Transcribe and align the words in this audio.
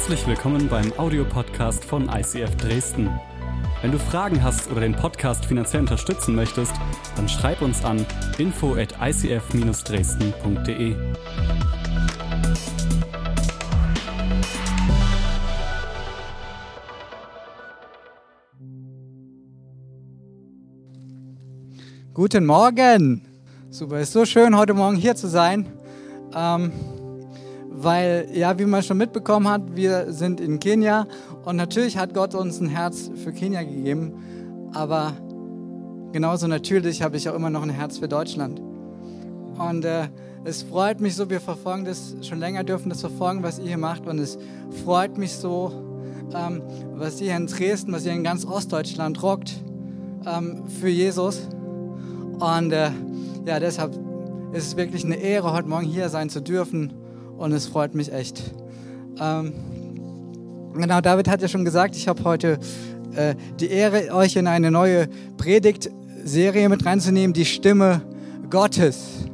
Herzlich 0.00 0.26
willkommen 0.26 0.66
beim 0.66 0.98
Audiopodcast 0.98 1.84
von 1.84 2.08
ICF 2.08 2.56
Dresden. 2.56 3.10
Wenn 3.82 3.92
du 3.92 3.98
Fragen 3.98 4.42
hast 4.42 4.70
oder 4.70 4.80
den 4.80 4.94
Podcast 4.94 5.44
finanziell 5.44 5.82
unterstützen 5.82 6.34
möchtest, 6.34 6.72
dann 7.16 7.28
schreib 7.28 7.60
uns 7.60 7.84
an 7.84 8.06
info 8.38 8.76
at 8.76 8.94
icf-dresden.de. 8.98 10.96
Guten 22.14 22.46
Morgen! 22.46 23.26
Super, 23.68 24.00
ist 24.00 24.14
so 24.14 24.24
schön, 24.24 24.56
heute 24.56 24.72
Morgen 24.72 24.96
hier 24.96 25.14
zu 25.14 25.28
sein. 25.28 25.70
Ähm, 26.34 26.72
weil, 27.82 28.28
ja, 28.32 28.58
wie 28.58 28.66
man 28.66 28.82
schon 28.82 28.98
mitbekommen 28.98 29.48
hat, 29.48 29.74
wir 29.74 30.12
sind 30.12 30.40
in 30.40 30.60
Kenia 30.60 31.06
und 31.44 31.56
natürlich 31.56 31.96
hat 31.96 32.12
Gott 32.12 32.34
uns 32.34 32.60
ein 32.60 32.68
Herz 32.68 33.10
für 33.14 33.32
Kenia 33.32 33.62
gegeben, 33.62 34.70
aber 34.74 35.14
genauso 36.12 36.46
natürlich 36.46 37.00
habe 37.00 37.16
ich 37.16 37.28
auch 37.28 37.34
immer 37.34 37.48
noch 37.48 37.62
ein 37.62 37.70
Herz 37.70 37.98
für 37.98 38.08
Deutschland. 38.08 38.60
Und 39.58 39.84
äh, 39.86 40.08
es 40.44 40.62
freut 40.62 41.00
mich 41.00 41.16
so, 41.16 41.30
wir 41.30 41.40
verfolgen 41.40 41.86
das 41.86 42.16
schon 42.20 42.38
länger, 42.38 42.64
dürfen 42.64 42.90
das 42.90 43.00
verfolgen, 43.00 43.42
was 43.42 43.58
ihr 43.58 43.66
hier 43.66 43.78
macht 43.78 44.06
und 44.06 44.18
es 44.18 44.38
freut 44.84 45.16
mich 45.16 45.32
so, 45.32 45.72
ähm, 46.34 46.62
was 46.96 47.18
ihr 47.20 47.28
hier 47.28 47.36
in 47.36 47.46
Dresden, 47.46 47.92
was 47.92 48.04
ihr 48.04 48.12
in 48.12 48.24
ganz 48.24 48.44
Ostdeutschland 48.44 49.22
rockt 49.22 49.54
ähm, 50.26 50.64
für 50.68 50.88
Jesus. 50.88 51.48
Und 52.38 52.72
äh, 52.72 52.90
ja, 53.46 53.58
deshalb 53.58 53.98
ist 54.52 54.66
es 54.66 54.76
wirklich 54.76 55.04
eine 55.04 55.16
Ehre, 55.16 55.52
heute 55.52 55.68
Morgen 55.68 55.86
hier 55.86 56.10
sein 56.10 56.28
zu 56.28 56.42
dürfen 56.42 56.99
und 57.40 57.52
es 57.52 57.66
freut 57.66 57.94
mich 57.94 58.12
echt. 58.12 58.42
Ähm, 59.18 59.52
genau, 60.74 61.00
David 61.00 61.26
hat 61.26 61.40
ja 61.40 61.48
schon 61.48 61.64
gesagt, 61.64 61.96
ich 61.96 62.06
habe 62.06 62.22
heute 62.24 62.58
äh, 63.16 63.34
die 63.58 63.70
Ehre, 63.70 64.14
euch 64.14 64.36
in 64.36 64.46
eine 64.46 64.70
neue 64.70 65.08
Predigtserie 65.38 66.68
mit 66.68 66.84
reinzunehmen, 66.84 67.32
die 67.32 67.46
Stimme 67.46 68.02
Gottes. 68.50 69.24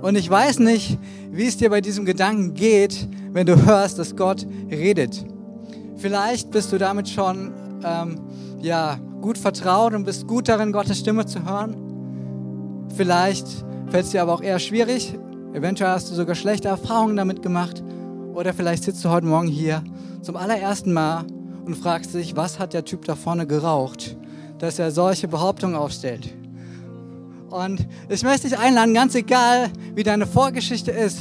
Und 0.00 0.16
ich 0.16 0.28
weiß 0.28 0.58
nicht, 0.60 0.98
wie 1.30 1.46
es 1.46 1.58
dir 1.58 1.68
bei 1.68 1.82
diesem 1.82 2.06
Gedanken 2.06 2.54
geht, 2.54 3.06
wenn 3.32 3.46
du 3.46 3.66
hörst, 3.66 3.98
dass 3.98 4.16
Gott 4.16 4.46
redet. 4.70 5.24
Vielleicht 5.96 6.50
bist 6.50 6.72
du 6.72 6.78
damit 6.78 7.10
schon 7.10 7.52
ähm, 7.84 8.20
ja, 8.62 8.98
gut 9.20 9.36
vertraut 9.36 9.92
und 9.92 10.04
bist 10.04 10.26
gut 10.26 10.48
darin, 10.48 10.72
Gottes 10.72 10.98
Stimme 10.98 11.26
zu 11.26 11.44
hören. 11.44 11.76
Vielleicht 12.96 13.46
fällt 13.88 14.06
es 14.06 14.12
dir 14.12 14.22
aber 14.22 14.32
auch 14.32 14.42
eher 14.42 14.58
schwierig, 14.58 15.14
Eventuell 15.54 15.90
hast 15.90 16.10
du 16.10 16.16
sogar 16.16 16.34
schlechte 16.34 16.66
Erfahrungen 16.66 17.16
damit 17.16 17.40
gemacht. 17.40 17.84
Oder 18.34 18.52
vielleicht 18.52 18.82
sitzt 18.82 19.04
du 19.04 19.10
heute 19.10 19.26
Morgen 19.26 19.46
hier 19.46 19.84
zum 20.20 20.34
allerersten 20.34 20.92
Mal 20.92 21.26
und 21.64 21.76
fragst 21.76 22.12
dich, 22.12 22.34
was 22.34 22.58
hat 22.58 22.72
der 22.72 22.84
Typ 22.84 23.04
da 23.04 23.14
vorne 23.14 23.46
geraucht, 23.46 24.16
dass 24.58 24.80
er 24.80 24.90
solche 24.90 25.28
Behauptungen 25.28 25.76
aufstellt. 25.76 26.34
Und 27.50 27.86
ich 28.08 28.24
möchte 28.24 28.48
dich 28.48 28.58
einladen, 28.58 28.94
ganz 28.94 29.14
egal, 29.14 29.70
wie 29.94 30.02
deine 30.02 30.26
Vorgeschichte 30.26 30.90
ist, 30.90 31.20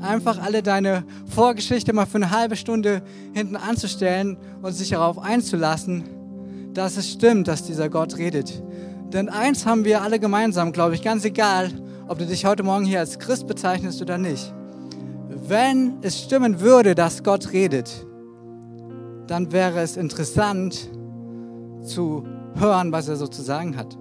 einfach 0.00 0.42
alle 0.42 0.62
deine 0.62 1.04
Vorgeschichte 1.26 1.92
mal 1.92 2.06
für 2.06 2.16
eine 2.16 2.30
halbe 2.30 2.56
Stunde 2.56 3.02
hinten 3.34 3.56
anzustellen 3.56 4.38
und 4.62 4.72
sich 4.72 4.88
darauf 4.88 5.18
einzulassen, 5.18 6.04
dass 6.72 6.96
es 6.96 7.12
stimmt, 7.12 7.48
dass 7.48 7.64
dieser 7.64 7.90
Gott 7.90 8.16
redet. 8.16 8.62
Denn 9.12 9.28
eins 9.28 9.66
haben 9.66 9.84
wir 9.84 10.00
alle 10.00 10.18
gemeinsam, 10.18 10.72
glaube 10.72 10.94
ich, 10.94 11.02
ganz 11.02 11.26
egal, 11.26 11.70
ob 12.08 12.18
du 12.18 12.26
dich 12.26 12.44
heute 12.44 12.62
Morgen 12.62 12.84
hier 12.84 13.00
als 13.00 13.18
Christ 13.18 13.46
bezeichnest 13.46 14.00
oder 14.02 14.18
nicht. 14.18 14.52
Wenn 15.28 15.98
es 16.02 16.20
stimmen 16.20 16.60
würde, 16.60 16.94
dass 16.94 17.22
Gott 17.22 17.52
redet, 17.52 18.06
dann 19.26 19.52
wäre 19.52 19.80
es 19.80 19.96
interessant 19.96 20.90
zu 21.82 22.24
hören, 22.54 22.92
was 22.92 23.08
er 23.08 23.16
so 23.16 23.26
zu 23.26 23.42
sagen 23.42 23.76
hat. 23.76 23.96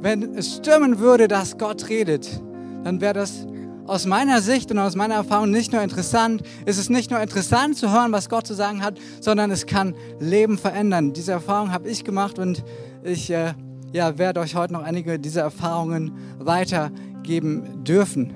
Wenn 0.00 0.34
es 0.34 0.56
stimmen 0.56 0.98
würde, 0.98 1.28
dass 1.28 1.58
Gott 1.58 1.88
redet, 1.88 2.40
dann 2.84 3.00
wäre 3.00 3.14
das 3.14 3.46
aus 3.86 4.06
meiner 4.06 4.40
Sicht 4.42 4.70
und 4.70 4.78
aus 4.78 4.96
meiner 4.96 5.14
Erfahrung 5.14 5.50
nicht 5.50 5.72
nur 5.72 5.82
interessant, 5.82 6.42
ist 6.66 6.78
es 6.78 6.90
nicht 6.90 7.10
nur 7.10 7.20
interessant 7.20 7.76
zu 7.76 7.90
hören, 7.90 8.12
was 8.12 8.28
Gott 8.28 8.46
zu 8.46 8.54
sagen 8.54 8.82
hat, 8.82 8.98
sondern 9.20 9.50
es 9.50 9.66
kann 9.66 9.94
Leben 10.20 10.58
verändern. 10.58 11.12
Diese 11.14 11.32
Erfahrung 11.32 11.72
habe 11.72 11.88
ich 11.88 12.04
gemacht 12.04 12.38
und 12.38 12.64
ich 13.02 13.30
äh, 13.30 13.54
ja, 13.92 14.18
werde 14.18 14.40
euch 14.40 14.54
heute 14.54 14.72
noch 14.72 14.82
einige 14.82 15.18
dieser 15.18 15.42
Erfahrungen 15.42 16.12
weitergeben 16.38 17.84
dürfen. 17.84 18.34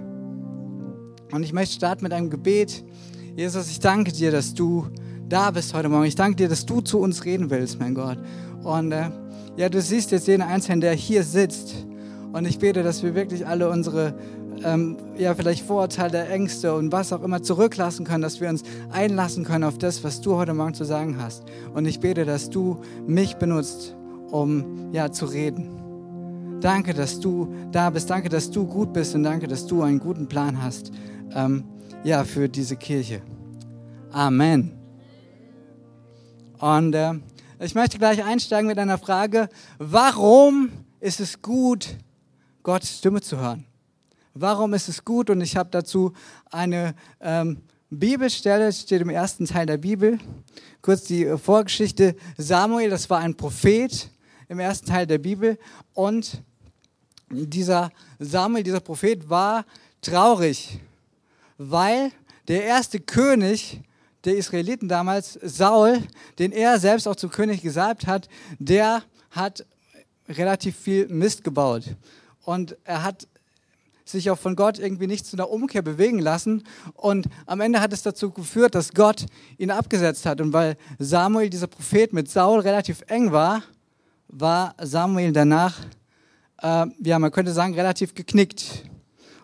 Und 1.32 1.42
ich 1.42 1.52
möchte 1.52 1.74
starten 1.74 2.04
mit 2.04 2.12
einem 2.12 2.30
Gebet. 2.30 2.84
Jesus, 3.36 3.70
ich 3.70 3.80
danke 3.80 4.12
dir, 4.12 4.30
dass 4.30 4.54
du 4.54 4.86
da 5.28 5.50
bist 5.50 5.72
heute 5.72 5.88
Morgen. 5.88 6.04
Ich 6.04 6.14
danke 6.14 6.36
dir, 6.36 6.48
dass 6.48 6.66
du 6.66 6.80
zu 6.80 6.98
uns 7.00 7.24
reden 7.24 7.50
willst, 7.50 7.80
mein 7.80 7.94
Gott. 7.94 8.18
Und 8.62 8.92
äh, 8.92 9.10
ja, 9.56 9.68
du 9.68 9.80
siehst 9.80 10.10
jetzt 10.10 10.26
jeden 10.26 10.42
Einzelnen, 10.42 10.80
der 10.80 10.92
hier 10.92 11.22
sitzt. 11.22 11.86
Und 12.32 12.46
ich 12.46 12.58
bete, 12.58 12.82
dass 12.82 13.02
wir 13.02 13.14
wirklich 13.14 13.46
alle 13.46 13.68
unsere, 13.70 14.14
ähm, 14.64 14.96
ja, 15.16 15.34
vielleicht 15.34 15.66
Vorurteile, 15.66 16.26
Ängste 16.28 16.74
und 16.74 16.92
was 16.92 17.12
auch 17.12 17.22
immer 17.22 17.42
zurücklassen 17.42 18.04
können, 18.04 18.22
dass 18.22 18.40
wir 18.40 18.48
uns 18.48 18.62
einlassen 18.90 19.44
können 19.44 19.64
auf 19.64 19.78
das, 19.78 20.04
was 20.04 20.20
du 20.20 20.36
heute 20.36 20.54
Morgen 20.54 20.74
zu 20.74 20.84
sagen 20.84 21.16
hast. 21.18 21.44
Und 21.74 21.86
ich 21.86 22.00
bete, 22.00 22.24
dass 22.24 22.50
du 22.50 22.80
mich 23.06 23.36
benutzt, 23.36 23.96
um 24.32 24.92
ja, 24.92 25.12
zu 25.12 25.26
reden. 25.26 26.58
Danke, 26.60 26.94
dass 26.94 27.20
du 27.20 27.54
da 27.70 27.90
bist. 27.90 28.08
Danke, 28.10 28.28
dass 28.28 28.50
du 28.50 28.66
gut 28.66 28.92
bist 28.92 29.14
und 29.14 29.22
danke, 29.22 29.46
dass 29.46 29.66
du 29.66 29.82
einen 29.82 29.98
guten 29.98 30.26
Plan 30.26 30.62
hast 30.62 30.90
ähm, 31.34 31.64
ja, 32.02 32.24
für 32.24 32.48
diese 32.48 32.76
Kirche. 32.76 33.22
Amen. 34.10 34.72
Und 36.58 36.94
äh, 36.94 37.14
ich 37.58 37.74
möchte 37.74 37.98
gleich 37.98 38.24
einsteigen 38.24 38.68
mit 38.68 38.78
einer 38.78 38.98
Frage. 38.98 39.48
Warum 39.78 40.70
ist 41.00 41.20
es 41.20 41.42
gut, 41.42 41.88
Gottes 42.62 42.98
Stimme 42.98 43.20
zu 43.20 43.38
hören? 43.38 43.66
Warum 44.34 44.72
ist 44.72 44.88
es 44.88 45.04
gut? 45.04 45.30
Und 45.30 45.40
ich 45.40 45.56
habe 45.56 45.68
dazu 45.70 46.12
eine 46.50 46.94
ähm, 47.20 47.58
Bibelstelle, 47.90 48.72
steht 48.72 49.02
im 49.02 49.10
ersten 49.10 49.46
Teil 49.46 49.66
der 49.66 49.78
Bibel. 49.78 50.18
Kurz 50.80 51.04
die 51.04 51.26
Vorgeschichte. 51.36 52.16
Samuel, 52.38 52.88
das 52.88 53.10
war 53.10 53.18
ein 53.18 53.36
Prophet, 53.36 54.11
im 54.52 54.60
ersten 54.60 54.86
Teil 54.86 55.06
der 55.06 55.18
Bibel. 55.18 55.58
Und 55.94 56.42
dieser 57.30 57.90
Samuel, 58.18 58.62
dieser 58.62 58.80
Prophet, 58.80 59.30
war 59.30 59.64
traurig, 60.02 60.78
weil 61.56 62.12
der 62.48 62.64
erste 62.64 63.00
König 63.00 63.80
der 64.24 64.36
Israeliten 64.36 64.88
damals, 64.88 65.38
Saul, 65.42 66.02
den 66.38 66.52
er 66.52 66.78
selbst 66.78 67.08
auch 67.08 67.16
zum 67.16 67.30
König 67.30 67.62
gesalbt 67.62 68.06
hat, 68.06 68.28
der 68.58 69.02
hat 69.30 69.64
relativ 70.28 70.76
viel 70.76 71.08
Mist 71.08 71.42
gebaut. 71.42 71.84
Und 72.44 72.76
er 72.84 73.02
hat 73.02 73.26
sich 74.04 74.30
auch 74.30 74.38
von 74.38 74.54
Gott 74.54 74.78
irgendwie 74.78 75.06
nicht 75.06 75.24
zu 75.24 75.36
einer 75.36 75.48
Umkehr 75.48 75.80
bewegen 75.80 76.18
lassen. 76.18 76.64
Und 76.92 77.26
am 77.46 77.60
Ende 77.60 77.80
hat 77.80 77.94
es 77.94 78.02
dazu 78.02 78.30
geführt, 78.30 78.74
dass 78.74 78.92
Gott 78.92 79.24
ihn 79.56 79.70
abgesetzt 79.70 80.26
hat. 80.26 80.42
Und 80.42 80.52
weil 80.52 80.76
Samuel, 80.98 81.48
dieser 81.48 81.68
Prophet, 81.68 82.12
mit 82.12 82.30
Saul 82.30 82.60
relativ 82.60 83.02
eng 83.06 83.32
war, 83.32 83.62
war 84.32 84.74
Samuel 84.80 85.30
danach, 85.32 85.78
äh, 86.62 86.86
ja, 87.04 87.18
man 87.18 87.30
könnte 87.30 87.52
sagen, 87.52 87.74
relativ 87.74 88.14
geknickt 88.14 88.84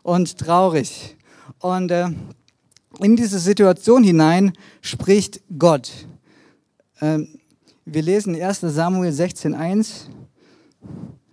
und 0.03 0.39
traurig. 0.39 1.17
Und 1.61 1.91
äh, 1.91 2.09
in 3.01 3.15
diese 3.15 3.39
Situation 3.39 4.03
hinein 4.03 4.53
spricht 4.81 5.43
Gott. 5.59 5.93
Äh, 7.01 7.21
wir 7.85 8.03
lesen 8.03 8.35
1 8.35 8.61
Samuel 8.61 9.13
16.1. 9.13 10.09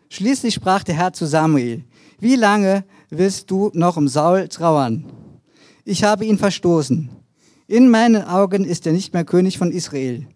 Schließlich 0.10 0.54
sprach 0.54 0.84
der 0.84 0.96
Herr 0.96 1.14
zu 1.14 1.26
Samuel, 1.26 1.84
wie 2.20 2.36
lange 2.36 2.84
wirst 3.10 3.50
du 3.52 3.72
noch 3.74 3.98
um 3.98 4.08
Saul 4.08 4.50
trauern? 4.50 5.06
Ich 5.86 6.04
habe 6.04 6.26
ihn 6.26 6.38
verstoßen. 6.38 7.10
In 7.68 7.90
meinen 7.90 8.24
Augen 8.24 8.66
ist 8.66 8.86
er 8.86 8.94
nicht 8.94 9.14
mehr 9.14 9.26
König 9.26 9.58
von 9.58 9.72
Israel. 9.72 10.28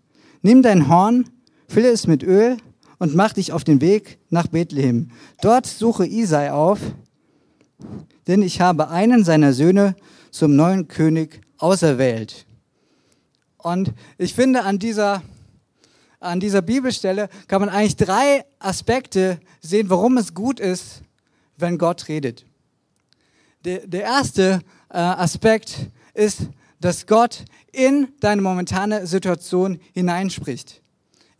Nimm 0.41 0.61
dein 0.61 0.87
Horn, 0.87 1.29
fülle 1.67 1.89
es 1.89 2.07
mit 2.07 2.23
Öl 2.23 2.57
und 2.99 3.15
mach 3.15 3.33
dich 3.33 3.51
auf 3.51 3.63
den 3.63 3.81
Weg 3.81 4.19
nach 4.29 4.47
Bethlehem. 4.47 5.09
Dort 5.41 5.65
suche 5.65 6.05
Isai 6.05 6.51
auf, 6.51 6.79
denn 8.27 8.43
ich 8.43 8.61
habe 8.61 8.89
einen 8.89 9.23
seiner 9.23 9.53
Söhne 9.53 9.95
zum 10.29 10.55
neuen 10.55 10.87
König 10.87 11.41
auserwählt. 11.57 12.45
Und 13.57 13.93
ich 14.17 14.33
finde, 14.33 14.63
an 14.63 14.79
dieser, 14.79 15.23
an 16.19 16.39
dieser 16.39 16.61
Bibelstelle 16.61 17.29
kann 17.47 17.61
man 17.61 17.69
eigentlich 17.69 17.95
drei 17.95 18.45
Aspekte 18.59 19.39
sehen, 19.61 19.89
warum 19.89 20.17
es 20.17 20.33
gut 20.33 20.59
ist, 20.59 21.01
wenn 21.57 21.77
Gott 21.77 22.07
redet. 22.07 22.45
Der, 23.65 23.85
der 23.87 24.03
erste 24.03 24.61
äh, 24.89 24.97
Aspekt 24.97 25.89
ist, 26.13 26.43
dass 26.79 27.07
Gott 27.07 27.43
in 27.73 28.07
deine 28.21 28.41
momentane 28.41 29.05
Situation 29.05 29.79
hineinspricht. 29.93 30.81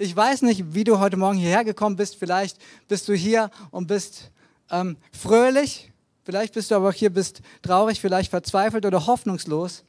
Ich 0.01 0.16
weiß 0.16 0.44
nicht, 0.44 0.74
wie 0.74 0.86
du 0.86 1.00
heute 1.00 1.18
Morgen 1.18 1.38
hierher 1.38 1.66
gekommen 1.66 1.98
bist. 1.98 2.16
Vielleicht 2.16 2.57
bist 2.88 3.10
du 3.10 3.13
hier 3.13 3.51
und 3.69 3.88
bist 3.88 4.31
ähm, 4.72 4.96
fröhlich. 5.12 5.92
Vielleicht 6.24 6.54
bist 6.54 6.72
du 6.72 6.75
aber 6.75 6.88
auch 6.88 6.94
hier, 6.94 7.10
bist 7.10 7.42
traurig, 7.63 8.00
vielleicht 8.00 8.30
verzweifelt 8.30 8.86
oder 8.86 9.07
hoffnungslos. 9.07 9.84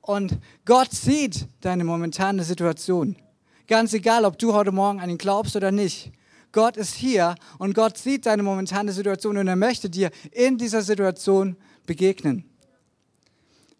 Und 0.00 0.38
Gott 0.64 0.92
sieht 0.92 1.48
deine 1.60 1.82
momentane 1.82 2.44
Situation. 2.44 3.16
Ganz 3.66 3.92
egal, 3.94 4.24
ob 4.24 4.38
du 4.38 4.54
heute 4.54 4.70
Morgen 4.70 5.00
an 5.00 5.10
ihn 5.10 5.18
glaubst 5.18 5.56
oder 5.56 5.72
nicht. 5.72 6.12
Gott 6.52 6.76
ist 6.76 6.94
hier 6.94 7.34
und 7.58 7.74
Gott 7.74 7.98
sieht 7.98 8.26
deine 8.26 8.44
momentane 8.44 8.92
Situation 8.92 9.38
und 9.38 9.48
er 9.48 9.56
möchte 9.56 9.90
dir 9.90 10.12
in 10.30 10.56
dieser 10.56 10.82
Situation 10.82 11.56
begegnen. 11.84 12.44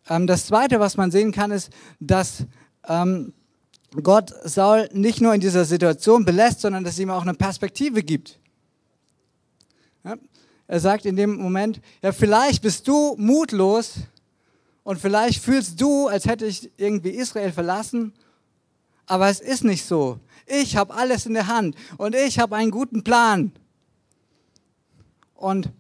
Ähm, 0.09 0.27
das 0.27 0.47
Zweite, 0.47 0.81
was 0.81 0.97
man 0.97 1.13
sehen 1.13 1.31
kann, 1.31 1.53
ist, 1.53 1.71
dass 2.01 2.47
ähm, 2.89 3.33
Gott 4.03 4.35
Saul 4.45 4.89
nicht 4.93 5.21
nur 5.21 5.35
in 5.35 5.41
dieser 5.41 5.65
Situation 5.65 6.25
belässt, 6.25 6.61
sondern 6.61 6.85
dass 6.85 6.95
es 6.95 7.01
ihm 7.01 7.11
auch 7.11 7.23
eine 7.23 7.35
Perspektive 7.35 8.03
gibt. 8.03 8.39
Ja? 10.05 10.17
Er 10.67 10.81
sagt 10.81 11.07
in 11.07 11.17
dem 11.17 11.37
Moment, 11.37 11.81
ja, 12.03 12.13
vielleicht 12.13 12.63
bist 12.63 12.87
du 12.87 13.17
mutlos 13.17 13.95
und 14.83 15.01
vielleicht 15.01 15.43
fühlst 15.43 15.81
du, 15.81 16.09
als 16.09 16.27
hätte 16.27 16.45
ich 16.45 16.71
irgendwie 16.77 17.11
Israel 17.11 17.53
verlassen, 17.53 18.13
aber 19.07 19.29
es 19.29 19.41
ist 19.41 19.65
nicht 19.65 19.85
so. 19.85 20.21
Ich 20.47 20.77
habe 20.77 20.95
alles 20.95 21.25
in 21.25 21.35
der 21.35 21.47
Hand 21.47 21.75
und 21.97 22.15
ich 22.15 22.39
habe 22.39 22.57
einen 22.57 22.71
guten 22.71 23.03
Plan. 23.03 23.53
Und 25.35 25.71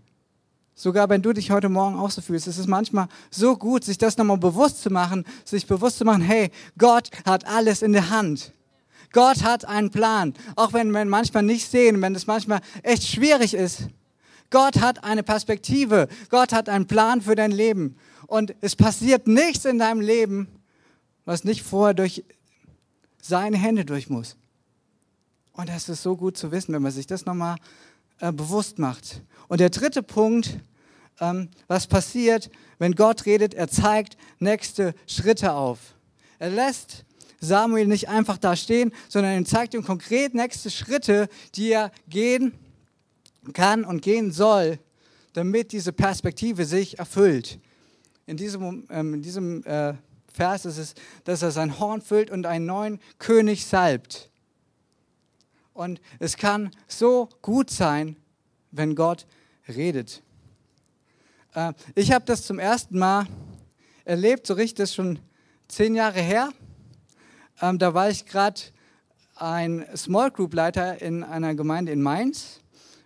sogar 0.78 1.08
wenn 1.08 1.22
du 1.22 1.32
dich 1.32 1.50
heute 1.50 1.68
Morgen 1.68 1.98
auch 1.98 2.10
so 2.10 2.20
fühlst, 2.20 2.46
ist 2.46 2.58
es 2.58 2.68
manchmal 2.68 3.08
so 3.30 3.56
gut, 3.56 3.84
sich 3.84 3.98
das 3.98 4.16
nochmal 4.16 4.38
bewusst 4.38 4.80
zu 4.80 4.90
machen, 4.90 5.24
sich 5.44 5.66
bewusst 5.66 5.98
zu 5.98 6.04
machen, 6.04 6.22
hey, 6.22 6.50
Gott 6.78 7.10
hat 7.26 7.46
alles 7.46 7.82
in 7.82 7.92
der 7.92 8.10
Hand. 8.10 8.52
Gott 9.12 9.42
hat 9.42 9.64
einen 9.64 9.90
Plan. 9.90 10.34
Auch 10.54 10.72
wenn 10.72 10.92
wir 10.92 11.04
manchmal 11.04 11.42
nicht 11.42 11.68
sehen, 11.68 12.00
wenn 12.00 12.14
es 12.14 12.26
manchmal 12.26 12.60
echt 12.82 13.08
schwierig 13.08 13.54
ist. 13.54 13.88
Gott 14.50 14.80
hat 14.80 15.02
eine 15.02 15.22
Perspektive. 15.22 16.08
Gott 16.30 16.52
hat 16.52 16.68
einen 16.68 16.86
Plan 16.86 17.22
für 17.22 17.34
dein 17.34 17.50
Leben. 17.50 17.96
Und 18.26 18.54
es 18.60 18.76
passiert 18.76 19.26
nichts 19.26 19.64
in 19.64 19.78
deinem 19.78 20.00
Leben, 20.00 20.46
was 21.24 21.42
nicht 21.42 21.62
vorher 21.62 21.94
durch 21.94 22.24
seine 23.20 23.56
Hände 23.56 23.84
durch 23.84 24.08
muss. 24.08 24.36
Und 25.54 25.70
das 25.70 25.88
ist 25.88 26.04
so 26.04 26.16
gut 26.16 26.36
zu 26.36 26.52
wissen, 26.52 26.72
wenn 26.72 26.82
man 26.82 26.92
sich 26.92 27.06
das 27.06 27.26
nochmal 27.26 27.56
äh, 28.20 28.32
bewusst 28.32 28.78
macht. 28.78 29.22
Und 29.48 29.60
der 29.60 29.70
dritte 29.70 30.02
Punkt, 30.02 30.60
ähm, 31.20 31.48
was 31.66 31.86
passiert, 31.86 32.50
wenn 32.78 32.92
Gott 32.92 33.26
redet, 33.26 33.54
er 33.54 33.68
zeigt 33.68 34.16
nächste 34.38 34.94
Schritte 35.06 35.52
auf. 35.52 35.96
Er 36.38 36.50
lässt 36.50 37.04
Samuel 37.40 37.86
nicht 37.86 38.08
einfach 38.08 38.38
da 38.38 38.56
stehen, 38.56 38.92
sondern 39.08 39.32
er 39.32 39.44
zeigt 39.44 39.74
ihm 39.74 39.84
konkret 39.84 40.34
nächste 40.34 40.70
Schritte, 40.70 41.28
die 41.54 41.70
er 41.70 41.90
gehen 42.08 42.52
kann 43.52 43.84
und 43.84 44.02
gehen 44.02 44.32
soll, 44.32 44.78
damit 45.32 45.72
diese 45.72 45.92
Perspektive 45.92 46.64
sich 46.64 46.98
erfüllt. 46.98 47.58
In 48.26 48.36
diesem, 48.36 48.86
ähm, 48.90 49.14
in 49.14 49.22
diesem 49.22 49.64
äh, 49.64 49.94
Vers 50.32 50.66
ist 50.66 50.78
es, 50.78 50.94
dass 51.24 51.42
er 51.42 51.50
sein 51.50 51.78
Horn 51.78 52.02
füllt 52.02 52.30
und 52.30 52.46
einen 52.46 52.66
neuen 52.66 53.00
König 53.18 53.66
salbt. 53.66 54.30
Und 55.72 56.00
es 56.18 56.36
kann 56.36 56.70
so 56.88 57.28
gut 57.40 57.70
sein, 57.70 58.16
wenn 58.70 58.94
Gott 58.94 59.26
redet. 59.68 60.22
Äh, 61.54 61.72
ich 61.94 62.12
habe 62.12 62.24
das 62.24 62.44
zum 62.44 62.58
ersten 62.58 62.98
Mal 62.98 63.26
erlebt, 64.04 64.46
so 64.46 64.54
richtig, 64.54 64.76
das 64.76 64.90
ist 64.90 64.96
schon 64.96 65.18
zehn 65.68 65.94
Jahre 65.94 66.20
her. 66.20 66.50
Ähm, 67.60 67.78
da 67.78 67.94
war 67.94 68.10
ich 68.10 68.26
gerade 68.26 68.60
ein 69.36 69.84
Small 69.96 70.30
Group 70.30 70.54
Leiter 70.54 71.00
in 71.00 71.22
einer 71.22 71.54
Gemeinde 71.54 71.92
in 71.92 72.02
Mainz 72.02 72.60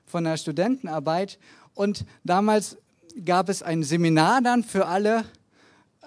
von 0.06 0.24
der 0.24 0.36
Studentenarbeit 0.36 1.38
und 1.74 2.04
damals 2.24 2.76
gab 3.24 3.48
es 3.48 3.62
ein 3.62 3.82
Seminar 3.82 4.40
dann 4.42 4.62
für 4.62 4.86
alle 4.86 5.24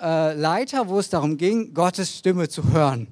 äh, 0.01 0.33
Leiter, 0.33 0.87
wo 0.87 0.99
es 0.99 1.09
darum 1.09 1.37
ging, 1.37 1.73
Gottes 1.73 2.17
Stimme 2.17 2.49
zu 2.49 2.71
hören. 2.71 3.07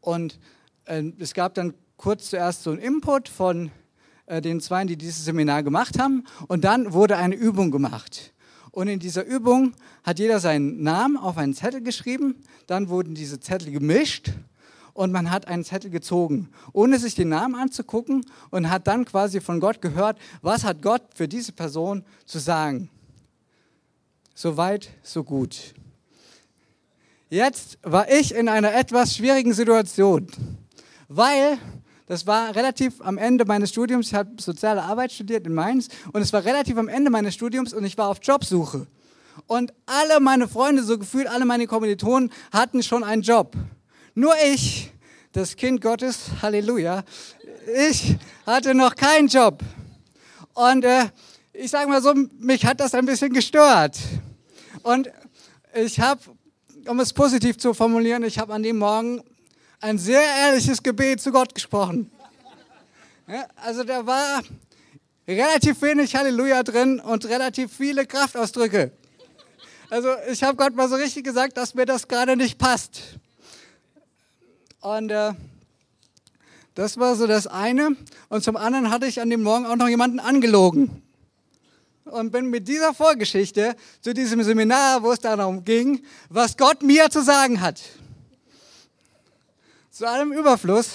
Und 0.00 0.38
äh, 0.84 1.02
es 1.18 1.34
gab 1.34 1.54
dann 1.54 1.74
kurz 1.96 2.30
zuerst 2.30 2.62
so 2.62 2.70
einen 2.70 2.80
Input 2.80 3.28
von 3.28 3.70
äh, 4.26 4.40
den 4.40 4.60
zwei, 4.60 4.84
die 4.84 4.96
dieses 4.96 5.24
Seminar 5.24 5.62
gemacht 5.62 5.98
haben. 5.98 6.24
Und 6.48 6.64
dann 6.64 6.92
wurde 6.92 7.16
eine 7.16 7.34
Übung 7.34 7.70
gemacht. 7.70 8.32
Und 8.70 8.88
in 8.88 8.98
dieser 8.98 9.24
Übung 9.24 9.74
hat 10.02 10.18
jeder 10.18 10.40
seinen 10.40 10.82
Namen 10.82 11.16
auf 11.16 11.36
einen 11.38 11.54
Zettel 11.54 11.80
geschrieben. 11.80 12.36
Dann 12.66 12.88
wurden 12.88 13.14
diese 13.14 13.38
Zettel 13.38 13.70
gemischt 13.70 14.32
und 14.94 15.12
man 15.12 15.30
hat 15.30 15.48
einen 15.48 15.64
Zettel 15.64 15.90
gezogen, 15.90 16.48
ohne 16.72 16.98
sich 16.98 17.14
den 17.14 17.28
Namen 17.28 17.56
anzugucken 17.56 18.24
und 18.50 18.70
hat 18.70 18.86
dann 18.86 19.04
quasi 19.04 19.40
von 19.40 19.60
Gott 19.60 19.82
gehört, 19.82 20.18
was 20.40 20.64
hat 20.64 20.80
Gott 20.82 21.02
für 21.14 21.28
diese 21.28 21.52
Person 21.52 22.04
zu 22.24 22.38
sagen. 22.38 22.88
So 24.34 24.56
weit, 24.56 24.88
so 25.02 25.22
gut. 25.22 25.74
Jetzt 27.28 27.78
war 27.82 28.10
ich 28.10 28.34
in 28.34 28.48
einer 28.48 28.74
etwas 28.74 29.16
schwierigen 29.16 29.52
Situation, 29.52 30.28
weil 31.08 31.58
das 32.06 32.26
war 32.26 32.54
relativ 32.54 33.00
am 33.00 33.16
Ende 33.16 33.44
meines 33.46 33.70
Studiums. 33.70 34.08
Ich 34.08 34.14
habe 34.14 34.30
soziale 34.38 34.82
Arbeit 34.82 35.12
studiert 35.12 35.46
in 35.46 35.54
Mainz 35.54 35.88
und 36.12 36.20
es 36.20 36.32
war 36.32 36.44
relativ 36.44 36.76
am 36.76 36.88
Ende 36.88 37.10
meines 37.10 37.34
Studiums 37.34 37.72
und 37.72 37.84
ich 37.84 37.96
war 37.96 38.08
auf 38.08 38.18
Jobsuche. 38.22 38.86
Und 39.46 39.72
alle 39.86 40.20
meine 40.20 40.46
Freunde, 40.46 40.82
so 40.82 40.98
gefühlt 40.98 41.26
alle 41.26 41.44
meine 41.44 41.66
Kommilitonen, 41.66 42.30
hatten 42.52 42.82
schon 42.82 43.02
einen 43.02 43.22
Job. 43.22 43.56
Nur 44.14 44.34
ich, 44.52 44.92
das 45.32 45.56
Kind 45.56 45.80
Gottes, 45.80 46.26
Halleluja, 46.42 47.04
ich 47.74 48.16
hatte 48.46 48.74
noch 48.74 48.94
keinen 48.94 49.28
Job. 49.28 49.60
Und 50.52 50.84
äh, 50.84 51.06
ich 51.52 51.70
sage 51.70 51.88
mal 51.88 52.02
so, 52.02 52.14
mich 52.38 52.64
hat 52.66 52.80
das 52.80 52.94
ein 52.94 53.06
bisschen 53.06 53.32
gestört. 53.32 53.98
Und 54.82 55.10
ich 55.74 55.98
habe, 55.98 56.20
um 56.86 57.00
es 57.00 57.12
positiv 57.12 57.58
zu 57.58 57.74
formulieren, 57.74 58.22
ich 58.22 58.38
habe 58.38 58.52
an 58.52 58.62
dem 58.62 58.78
Morgen 58.78 59.22
ein 59.84 59.98
sehr 59.98 60.22
ehrliches 60.22 60.82
Gebet 60.82 61.20
zu 61.20 61.30
Gott 61.30 61.54
gesprochen. 61.54 62.10
Ja, 63.28 63.46
also 63.56 63.84
da 63.84 64.06
war 64.06 64.42
relativ 65.28 65.82
wenig 65.82 66.16
Halleluja 66.16 66.62
drin 66.62 67.00
und 67.00 67.26
relativ 67.26 67.70
viele 67.70 68.06
Kraftausdrücke. 68.06 68.92
Also 69.90 70.08
ich 70.30 70.42
habe 70.42 70.56
Gott 70.56 70.74
mal 70.74 70.88
so 70.88 70.94
richtig 70.94 71.24
gesagt, 71.24 71.58
dass 71.58 71.74
mir 71.74 71.84
das 71.84 72.08
gerade 72.08 72.34
nicht 72.34 72.58
passt. 72.58 73.02
Und 74.80 75.10
äh, 75.10 75.34
das 76.74 76.96
war 76.96 77.14
so 77.14 77.26
das 77.26 77.46
eine. 77.46 77.94
Und 78.30 78.42
zum 78.42 78.56
anderen 78.56 78.90
hatte 78.90 79.04
ich 79.04 79.20
an 79.20 79.28
dem 79.28 79.42
Morgen 79.42 79.66
auch 79.66 79.76
noch 79.76 79.88
jemanden 79.88 80.18
angelogen. 80.18 81.02
Und 82.06 82.30
bin 82.30 82.48
mit 82.48 82.68
dieser 82.68 82.94
Vorgeschichte 82.94 83.76
zu 84.00 84.14
diesem 84.14 84.42
Seminar, 84.42 85.02
wo 85.02 85.12
es 85.12 85.18
darum 85.18 85.62
ging, 85.62 86.02
was 86.30 86.56
Gott 86.56 86.82
mir 86.82 87.10
zu 87.10 87.22
sagen 87.22 87.60
hat. 87.60 87.82
Zu 89.94 90.08
allem 90.08 90.32
Überfluss 90.32 90.88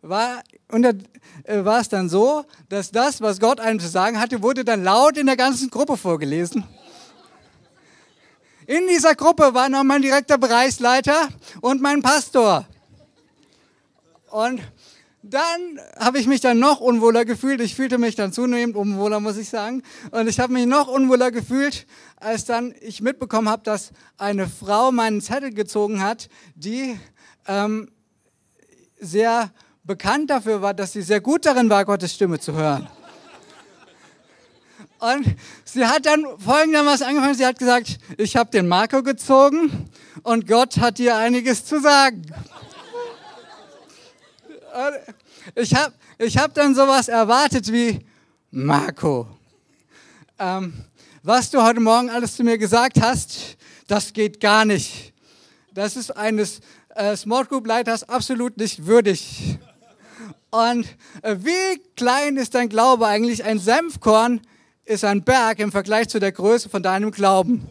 war, 0.00 0.44
unter, 0.70 0.94
äh, 1.42 1.64
war 1.64 1.80
es 1.80 1.88
dann 1.88 2.08
so, 2.08 2.44
dass 2.68 2.92
das, 2.92 3.20
was 3.20 3.40
Gott 3.40 3.58
einem 3.58 3.80
zu 3.80 3.88
sagen 3.88 4.20
hatte, 4.20 4.42
wurde 4.42 4.64
dann 4.64 4.84
laut 4.84 5.16
in 5.16 5.26
der 5.26 5.36
ganzen 5.36 5.70
Gruppe 5.70 5.96
vorgelesen. 5.96 6.62
In 8.68 8.86
dieser 8.86 9.16
Gruppe 9.16 9.54
war 9.54 9.68
noch 9.68 9.82
mein 9.82 10.02
direkter 10.02 10.38
Bereichsleiter 10.38 11.30
und 11.62 11.82
mein 11.82 12.00
Pastor. 12.00 12.64
Und 14.30 14.60
dann 15.24 15.80
habe 15.98 16.20
ich 16.20 16.28
mich 16.28 16.40
dann 16.40 16.60
noch 16.60 16.78
unwohler 16.78 17.24
gefühlt. 17.24 17.60
Ich 17.60 17.74
fühlte 17.74 17.98
mich 17.98 18.14
dann 18.14 18.32
zunehmend 18.32 18.76
unwohler, 18.76 19.18
muss 19.18 19.36
ich 19.36 19.48
sagen. 19.48 19.82
Und 20.12 20.28
ich 20.28 20.38
habe 20.38 20.52
mich 20.52 20.66
noch 20.66 20.86
unwohler 20.86 21.32
gefühlt, 21.32 21.88
als 22.20 22.44
dann 22.44 22.72
ich 22.82 23.02
mitbekommen 23.02 23.48
habe, 23.48 23.64
dass 23.64 23.90
eine 24.16 24.46
Frau 24.48 24.92
meinen 24.92 25.20
Zettel 25.20 25.52
gezogen 25.52 26.00
hat, 26.00 26.28
die 26.54 26.96
ähm, 27.48 27.88
sehr 29.02 29.50
bekannt 29.84 30.30
dafür 30.30 30.62
war, 30.62 30.74
dass 30.74 30.92
sie 30.92 31.02
sehr 31.02 31.20
gut 31.20 31.44
darin 31.44 31.68
war, 31.68 31.84
Gottes 31.84 32.14
Stimme 32.14 32.38
zu 32.38 32.52
hören. 32.52 32.88
Und 35.00 35.36
sie 35.64 35.84
hat 35.84 36.06
dann 36.06 36.24
folgendermaßen 36.38 37.04
angefangen, 37.04 37.34
sie 37.34 37.44
hat 37.44 37.58
gesagt, 37.58 37.98
ich 38.16 38.36
habe 38.36 38.50
den 38.50 38.68
Marco 38.68 39.02
gezogen 39.02 39.90
und 40.22 40.46
Gott 40.46 40.78
hat 40.78 40.98
dir 40.98 41.16
einiges 41.16 41.64
zu 41.64 41.80
sagen. 41.80 42.22
ich 45.56 45.74
habe 45.74 45.92
ich 46.18 46.38
hab 46.38 46.54
dann 46.54 46.76
sowas 46.76 47.08
erwartet 47.08 47.72
wie, 47.72 48.06
Marco, 48.52 49.26
ähm, 50.38 50.72
was 51.24 51.50
du 51.50 51.60
heute 51.62 51.80
Morgen 51.80 52.08
alles 52.08 52.36
zu 52.36 52.44
mir 52.44 52.58
gesagt 52.58 53.00
hast, 53.00 53.56
das 53.88 54.12
geht 54.12 54.38
gar 54.38 54.64
nicht. 54.64 55.12
Das 55.74 55.96
ist 55.96 56.10
eines 56.16 56.60
äh, 56.94 57.16
Small 57.16 57.44
Group 57.44 57.66
Leiters 57.66 58.08
absolut 58.08 58.56
nicht 58.56 58.86
würdig. 58.86 59.58
Und 60.50 60.86
äh, 61.22 61.36
wie 61.38 61.80
klein 61.96 62.36
ist 62.36 62.54
dein 62.54 62.68
Glaube 62.68 63.06
eigentlich? 63.06 63.44
Ein 63.44 63.58
Senfkorn 63.58 64.40
ist 64.84 65.04
ein 65.04 65.22
Berg 65.22 65.58
im 65.60 65.72
Vergleich 65.72 66.08
zu 66.08 66.18
der 66.18 66.32
Größe 66.32 66.68
von 66.68 66.82
deinem 66.82 67.10
Glauben. 67.10 67.66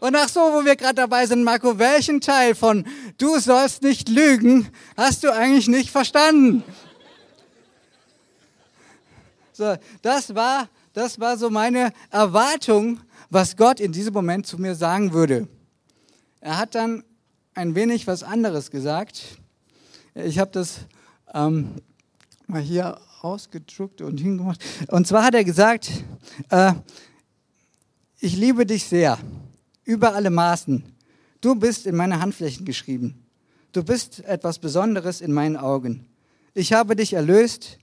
Und 0.00 0.16
ach 0.16 0.28
so, 0.28 0.40
wo 0.40 0.64
wir 0.64 0.76
gerade 0.76 0.96
dabei 0.96 1.24
sind, 1.26 1.44
Marco, 1.44 1.78
welchen 1.78 2.20
Teil 2.20 2.54
von 2.54 2.84
du 3.16 3.38
sollst 3.38 3.82
nicht 3.82 4.08
lügen 4.08 4.68
hast 4.96 5.24
du 5.24 5.32
eigentlich 5.32 5.68
nicht 5.68 5.90
verstanden? 5.90 6.64
So, 9.52 9.76
das 10.02 10.34
war, 10.34 10.68
das 10.92 11.20
war 11.20 11.38
so 11.38 11.48
meine 11.48 11.92
Erwartung, 12.10 13.00
was 13.30 13.56
Gott 13.56 13.78
in 13.78 13.92
diesem 13.92 14.12
Moment 14.12 14.46
zu 14.46 14.58
mir 14.58 14.74
sagen 14.74 15.12
würde. 15.12 15.48
Er 16.40 16.58
hat 16.58 16.74
dann 16.74 17.04
ein 17.54 17.74
wenig 17.74 18.06
was 18.06 18.22
anderes 18.22 18.70
gesagt. 18.70 19.38
Ich 20.14 20.38
habe 20.38 20.50
das 20.50 20.80
ähm, 21.32 21.70
mal 22.46 22.60
hier 22.60 23.00
ausgedruckt 23.22 24.00
und 24.00 24.18
hingemacht. 24.20 24.62
Und 24.88 25.06
zwar 25.06 25.24
hat 25.24 25.34
er 25.34 25.44
gesagt, 25.44 25.90
äh, 26.50 26.72
ich 28.18 28.36
liebe 28.36 28.66
dich 28.66 28.84
sehr, 28.84 29.18
über 29.84 30.14
alle 30.14 30.30
Maßen. 30.30 30.84
Du 31.40 31.54
bist 31.54 31.86
in 31.86 31.96
meine 31.96 32.20
Handflächen 32.20 32.64
geschrieben. 32.64 33.24
Du 33.72 33.82
bist 33.82 34.24
etwas 34.24 34.58
Besonderes 34.58 35.20
in 35.20 35.32
meinen 35.32 35.56
Augen. 35.56 36.06
Ich 36.54 36.72
habe 36.72 36.96
dich 36.96 37.12
erlöst, 37.12 37.78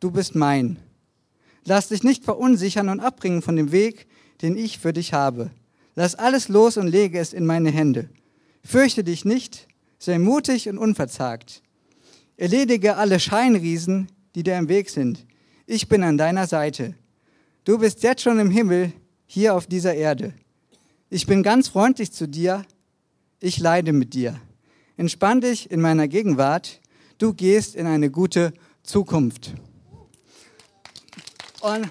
du 0.00 0.10
bist 0.10 0.34
mein. 0.34 0.78
Lass 1.64 1.88
dich 1.88 2.02
nicht 2.02 2.24
verunsichern 2.24 2.88
und 2.88 3.00
abbringen 3.00 3.42
von 3.42 3.56
dem 3.56 3.72
Weg, 3.72 4.06
den 4.42 4.56
ich 4.56 4.78
für 4.78 4.92
dich 4.92 5.12
habe. 5.12 5.50
Lass 5.94 6.14
alles 6.14 6.48
los 6.48 6.76
und 6.76 6.86
lege 6.86 7.18
es 7.18 7.32
in 7.32 7.46
meine 7.46 7.70
Hände. 7.70 8.08
Fürchte 8.66 9.04
dich 9.04 9.24
nicht, 9.24 9.68
sei 10.00 10.18
mutig 10.18 10.68
und 10.68 10.76
unverzagt. 10.76 11.62
Erledige 12.36 12.96
alle 12.96 13.20
Scheinriesen, 13.20 14.08
die 14.34 14.42
dir 14.42 14.58
im 14.58 14.68
Weg 14.68 14.90
sind. 14.90 15.24
Ich 15.66 15.88
bin 15.88 16.02
an 16.02 16.18
deiner 16.18 16.48
Seite. 16.48 16.94
Du 17.62 17.78
bist 17.78 18.02
jetzt 18.02 18.22
schon 18.22 18.40
im 18.40 18.50
Himmel, 18.50 18.92
hier 19.24 19.54
auf 19.54 19.68
dieser 19.68 19.94
Erde. 19.94 20.34
Ich 21.10 21.26
bin 21.28 21.44
ganz 21.44 21.68
freundlich 21.68 22.10
zu 22.10 22.26
dir. 22.26 22.64
Ich 23.38 23.60
leide 23.60 23.92
mit 23.92 24.14
dir. 24.14 24.40
Entspann 24.96 25.40
dich 25.40 25.70
in 25.70 25.80
meiner 25.80 26.08
Gegenwart. 26.08 26.80
Du 27.18 27.34
gehst 27.34 27.76
in 27.76 27.86
eine 27.86 28.10
gute 28.10 28.52
Zukunft. 28.82 29.54
Und, 31.60 31.88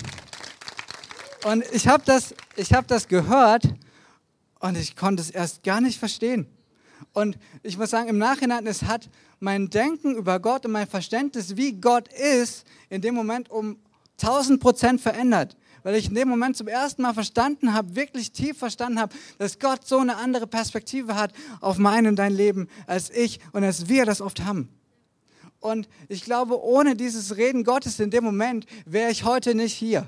und 1.46 1.64
ich 1.72 1.88
habe 1.88 2.04
das, 2.06 2.36
hab 2.58 2.86
das 2.90 3.08
gehört 3.08 3.64
und 4.60 4.78
ich 4.78 4.98
konnte 4.98 5.22
es 5.22 5.30
erst 5.30 5.64
gar 5.64 5.80
nicht 5.80 5.98
verstehen. 5.98 6.48
Und 7.16 7.38
ich 7.64 7.78
muss 7.78 7.92
sagen, 7.92 8.10
im 8.10 8.18
Nachhinein, 8.18 8.68
es 8.68 8.84
hat 8.84 9.10
mein 9.40 9.70
Denken 9.70 10.16
über 10.16 10.42
Gott 10.42 10.66
und 10.66 10.74
mein 10.74 10.86
Verständnis, 10.86 11.56
wie 11.56 11.72
Gott 11.72 12.10
ist, 12.10 12.66
in 12.90 13.02
dem 13.02 13.16
Moment 13.16 13.50
um 13.50 13.78
1000 14.22 14.60
Prozent 14.60 15.00
verändert. 15.00 15.56
Weil 15.84 15.96
ich 15.96 16.10
in 16.10 16.16
dem 16.16 16.28
Moment 16.28 16.58
zum 16.58 16.68
ersten 16.68 17.04
Mal 17.04 17.14
verstanden 17.14 17.74
habe, 17.74 17.96
wirklich 17.96 18.34
tief 18.34 18.58
verstanden 18.58 19.00
habe, 19.00 19.16
dass 19.38 19.60
Gott 19.60 19.88
so 19.88 19.98
eine 20.00 20.18
andere 20.18 20.46
Perspektive 20.46 21.16
hat 21.16 21.32
auf 21.62 21.78
mein 21.78 22.06
und 22.06 22.18
dein 22.18 22.34
Leben 22.34 22.68
als 22.86 23.10
ich 23.10 23.40
und 23.54 23.64
als 23.64 23.88
wir 23.88 24.04
das 24.06 24.20
oft 24.20 24.44
haben. 24.44 24.68
Und 25.62 25.88
ich 26.10 26.26
glaube, 26.26 26.62
ohne 26.62 26.98
dieses 26.98 27.38
Reden 27.38 27.64
Gottes 27.64 27.98
in 28.02 28.10
dem 28.10 28.26
Moment 28.26 28.66
wäre 28.86 29.10
ich 29.10 29.24
heute 29.24 29.56
nicht 29.56 29.74
hier. 29.74 30.06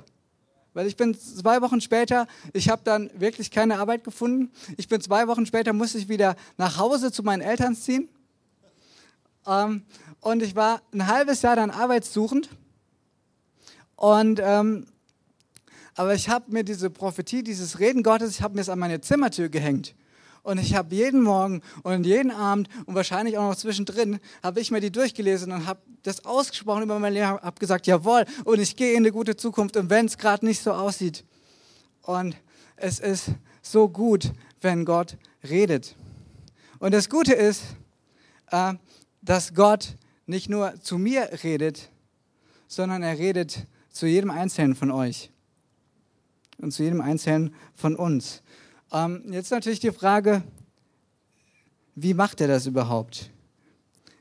Weil 0.78 0.86
ich 0.86 0.96
bin 0.96 1.20
zwei 1.20 1.64
Wochen 1.64 1.82
später, 1.82 2.28
ich 2.54 2.70
habe 2.70 2.84
dann 2.84 3.10
wirklich 3.20 3.50
keine 3.50 3.80
Arbeit 3.80 4.04
gefunden. 4.04 4.52
Ich 4.78 4.88
bin 4.88 5.02
zwei 5.02 5.28
Wochen 5.28 5.48
später, 5.48 5.74
musste 5.74 5.98
ich 5.98 6.08
wieder 6.08 6.36
nach 6.56 6.78
Hause 6.78 7.12
zu 7.12 7.24
meinen 7.24 7.42
Eltern 7.42 7.76
ziehen. 7.76 8.08
Ähm, 9.48 9.82
und 10.22 10.44
ich 10.44 10.56
war 10.56 10.84
ein 10.94 11.08
halbes 11.08 11.42
Jahr 11.42 11.56
dann 11.56 11.72
arbeitssuchend. 11.72 12.50
Und, 13.96 14.40
ähm, 14.40 14.86
aber 15.96 16.14
ich 16.14 16.30
habe 16.30 16.52
mir 16.52 16.64
diese 16.64 16.92
Prophetie, 16.92 17.42
dieses 17.42 17.80
Reden 17.80 18.04
Gottes, 18.04 18.30
ich 18.30 18.44
habe 18.44 18.54
mir 18.54 18.62
es 18.62 18.70
an 18.70 18.78
meine 18.78 19.02
Zimmertür 19.02 19.50
gehängt. 19.50 19.96
Und 20.44 20.60
ich 20.60 20.76
habe 20.76 20.94
jeden 20.96 21.22
Morgen 21.22 21.62
und 21.84 22.06
jeden 22.06 22.32
Abend 22.32 22.70
und 22.86 22.96
wahrscheinlich 22.96 23.38
auch 23.38 23.50
noch 23.50 23.56
zwischendrin, 23.56 24.20
habe 24.42 24.60
ich 24.60 24.72
mir 24.72 24.80
die 24.80 24.92
durchgelesen 24.92 25.52
und 25.52 25.66
habe 25.66 25.82
das 26.04 26.26
ausgesprochen 26.26 26.84
über 26.84 27.00
mein 27.00 27.14
Leben, 27.14 27.26
habe 27.26 27.60
gesagt, 27.60 27.88
jawohl, 27.88 28.26
und 28.46 28.60
ich 28.60 28.76
gehe 28.76 28.92
in 28.92 29.00
eine 29.00 29.12
gute 29.12 29.36
Zukunft 29.36 29.76
und 29.78 29.90
wenn 29.90 30.06
es 30.06 30.18
gerade 30.18 30.46
nicht 30.46 30.62
so 30.62 30.72
aussieht. 30.72 31.26
Und 32.02 32.38
es 32.78 33.00
ist 33.00 33.32
so 33.62 33.90
gut, 33.90 34.32
wenn 34.62 34.86
Gott 34.86 35.18
redet. 35.44 35.96
Und 36.80 36.94
das 36.94 37.10
Gute 37.10 37.34
ist, 37.34 37.64
äh, 38.52 38.74
dass 39.22 39.54
Gott 39.54 39.98
nicht 40.26 40.50
nur 40.50 40.80
zu 40.82 40.98
mir 40.98 41.30
redet, 41.44 41.90
sondern 42.68 43.04
er 43.04 43.18
redet 43.18 43.66
zu 43.90 44.06
jedem 44.06 44.30
Einzelnen 44.30 44.76
von 44.76 44.92
euch 44.92 45.32
und 46.60 46.72
zu 46.72 46.84
jedem 46.84 47.02
Einzelnen 47.02 47.54
von 47.74 47.96
uns. 47.96 48.42
Ähm, 48.92 49.24
jetzt 49.32 49.52
natürlich 49.52 49.80
die 49.80 49.92
Frage, 49.92 50.44
wie 51.96 52.14
macht 52.14 52.40
er 52.42 52.48
das 52.48 52.66
überhaupt? 52.66 53.30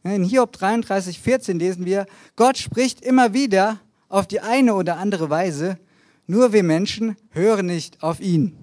In 0.02 0.24
Hiob 0.24 0.52
33, 0.52 1.20
14 1.20 1.58
lesen 1.58 1.84
wir, 1.84 2.06
Gott 2.36 2.58
spricht 2.58 3.00
immer 3.00 3.32
wieder 3.32 3.80
auf 4.08 4.26
die 4.26 4.40
eine 4.40 4.74
oder 4.74 4.96
andere 4.96 5.30
Weise, 5.30 5.78
nur 6.26 6.52
wir 6.52 6.62
Menschen 6.62 7.16
hören 7.30 7.66
nicht 7.66 8.02
auf 8.02 8.20
ihn. 8.20 8.56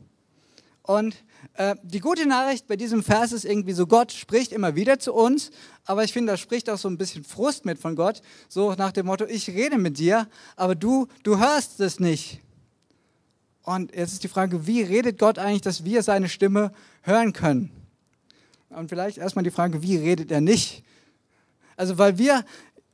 Und 0.81 1.15
äh, 1.55 1.75
die 1.83 1.99
gute 1.99 2.27
Nachricht 2.27 2.67
bei 2.67 2.75
diesem 2.75 3.03
Vers 3.03 3.31
ist 3.31 3.45
irgendwie 3.45 3.73
so, 3.73 3.87
Gott 3.87 4.11
spricht 4.11 4.51
immer 4.51 4.75
wieder 4.75 4.99
zu 4.99 5.13
uns, 5.13 5.51
aber 5.85 6.03
ich 6.03 6.11
finde, 6.11 6.33
da 6.33 6.37
spricht 6.37 6.69
auch 6.69 6.77
so 6.77 6.89
ein 6.89 6.97
bisschen 6.97 7.23
Frust 7.23 7.65
mit 7.65 7.77
von 7.77 7.95
Gott, 7.95 8.21
so 8.49 8.73
nach 8.73 8.91
dem 8.91 9.05
Motto, 9.05 9.25
ich 9.25 9.49
rede 9.49 9.77
mit 9.77 9.97
dir, 9.97 10.27
aber 10.55 10.75
du, 10.75 11.07
du 11.23 11.39
hörst 11.39 11.79
es 11.79 11.99
nicht. 11.99 12.41
Und 13.63 13.95
jetzt 13.95 14.13
ist 14.13 14.23
die 14.23 14.27
Frage, 14.27 14.67
wie 14.67 14.81
redet 14.81 15.17
Gott 15.17 15.39
eigentlich, 15.39 15.61
dass 15.61 15.85
wir 15.85 16.03
seine 16.03 16.29
Stimme 16.29 16.71
hören 17.01 17.33
können? 17.33 17.71
Und 18.69 18.89
vielleicht 18.89 19.17
erstmal 19.17 19.43
die 19.43 19.51
Frage, 19.51 19.81
wie 19.81 19.97
redet 19.97 20.31
er 20.31 20.41
nicht? 20.41 20.83
Also, 21.77 21.97
weil 21.97 22.17
wir 22.17 22.43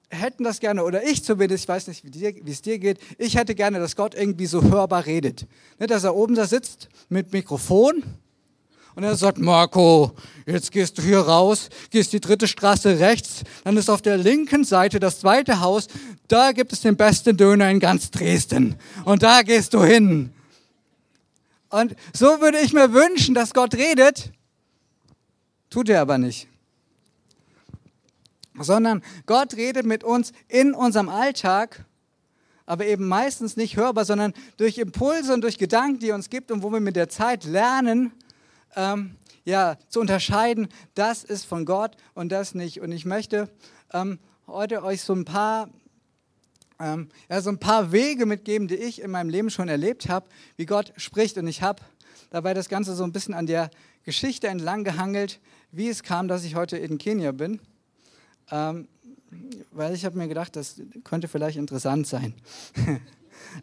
hätten 0.10 0.44
das 0.44 0.60
gerne, 0.60 0.84
oder 0.84 1.04
ich 1.04 1.24
zumindest, 1.24 1.64
ich 1.64 1.68
weiß 1.68 1.88
nicht, 1.88 2.04
wie, 2.04 2.52
es 2.52 2.62
dir 2.62 2.80
geht, 2.80 3.00
ich 3.18 3.36
hätte 3.36 3.56
gerne, 3.56 3.80
dass 3.80 3.96
Gott 3.96 4.16
irgendwie 4.16 4.46
so 4.46 4.64
hörbar 4.64 5.06
redet. 5.06 5.42
Nicht, 5.42 5.80
ne, 5.80 5.88
dass 5.88 6.04
er 6.04 6.16
oben 6.16 6.36
da 6.36 6.48
sitzt 6.48 6.90
mit 7.10 7.32
Mikrofon 7.32 8.04
und 8.96 9.04
er 9.04 9.16
sagt, 9.16 9.38
Marco, 9.38 10.12
jetzt 10.46 10.72
gehst 10.72 10.98
du 10.98 11.02
hier 11.02 11.20
raus, 11.20 11.70
gehst 11.90 12.12
die 12.12 12.20
dritte 12.20 12.48
Straße 12.48 13.00
rechts, 13.00 13.44
dann 13.64 13.78
ist 13.78 13.90
auf 13.90 14.02
der 14.02 14.18
linken 14.18 14.64
Seite 14.64 15.00
das 15.00 15.20
zweite 15.20 15.62
Haus, 15.62 15.88
da 16.28 16.52
gibt 16.52 16.74
es 16.74 16.82
den 16.82 16.98
besten 16.98 17.38
Döner 17.38 17.70
in 17.70 17.80
ganz 17.80 18.12
Dresden. 18.12 18.76
Und 19.06 19.24
da 19.24 19.42
gehst 19.44 19.74
du 19.74 19.84
hin. 19.84 20.32
Und 21.70 21.96
so 22.14 22.42
würde 22.42 22.60
ich 22.60 22.74
mir 22.74 22.94
wünschen, 22.94 23.36
dass 23.36 23.54
Gott 23.54 23.76
redet. 23.76 24.32
Tut 25.70 25.90
er 25.90 26.02
aber 26.02 26.18
nicht. 26.18 26.48
Sondern 28.60 29.04
Gott 29.26 29.54
redet 29.54 29.86
mit 29.86 30.04
uns 30.04 30.34
in 30.48 30.74
unserem 30.74 31.10
Alltag, 31.10 31.86
aber 32.66 32.86
eben 32.86 33.08
meistens 33.08 33.56
nicht 33.56 33.78
hörbar, 33.78 34.04
sondern 34.04 34.34
durch 34.58 34.78
Impulse 34.78 35.34
und 35.34 35.42
durch 35.42 35.58
Gedanken, 35.58 36.00
die 36.00 36.10
er 36.10 36.16
uns 36.16 36.30
gibt 36.30 36.52
und 36.52 36.64
wo 36.64 36.72
wir 36.72 36.80
mit 36.80 36.96
der 36.96 37.10
Zeit 37.10 37.46
lernen, 37.46 38.12
ähm, 38.76 39.16
ja, 39.46 39.78
zu 39.88 40.00
unterscheiden, 40.00 40.68
das 40.96 41.24
ist 41.24 41.46
von 41.46 41.66
Gott 41.66 41.96
und 42.14 42.32
das 42.32 42.54
nicht. 42.54 42.82
Und 42.82 42.92
ich 42.92 43.06
möchte 43.06 43.50
ähm, 43.94 44.20
heute 44.48 44.84
euch 44.84 45.02
so 45.02 45.14
ein 45.14 45.26
paar 45.26 45.70
ähm, 46.80 47.10
ja, 47.30 47.42
so 47.42 47.50
ein 47.50 47.60
paar 47.60 47.92
Wege 47.92 48.26
mitgeben, 48.26 48.68
die 48.68 48.76
ich 48.76 49.02
in 49.02 49.12
meinem 49.12 49.30
Leben 49.30 49.50
schon 49.50 49.68
erlebt 49.68 50.10
habe, 50.10 50.28
wie 50.56 50.66
Gott 50.66 50.94
spricht. 50.98 51.38
Und 51.38 51.48
ich 51.48 51.62
habe 51.62 51.82
dabei 52.30 52.54
das 52.54 52.70
Ganze 52.70 52.96
so 52.96 53.04
ein 53.04 53.12
bisschen 53.12 53.34
an 53.34 53.46
der 53.46 53.70
Geschichte 54.06 54.48
entlang 54.48 54.84
gehangelt, 54.84 55.40
wie 55.72 55.90
es 55.90 56.04
kam, 56.04 56.28
dass 56.28 56.44
ich 56.44 56.56
heute 56.56 56.78
in 56.78 56.98
Kenia 56.98 57.32
bin. 57.32 57.60
Ähm, 58.52 58.88
weil 59.72 59.94
ich 59.94 60.06
habe 60.06 60.18
mir 60.18 60.28
gedacht, 60.28 60.56
das 60.56 60.82
könnte 61.04 61.28
vielleicht 61.28 61.58
interessant 61.58 62.08
sein. 62.08 62.34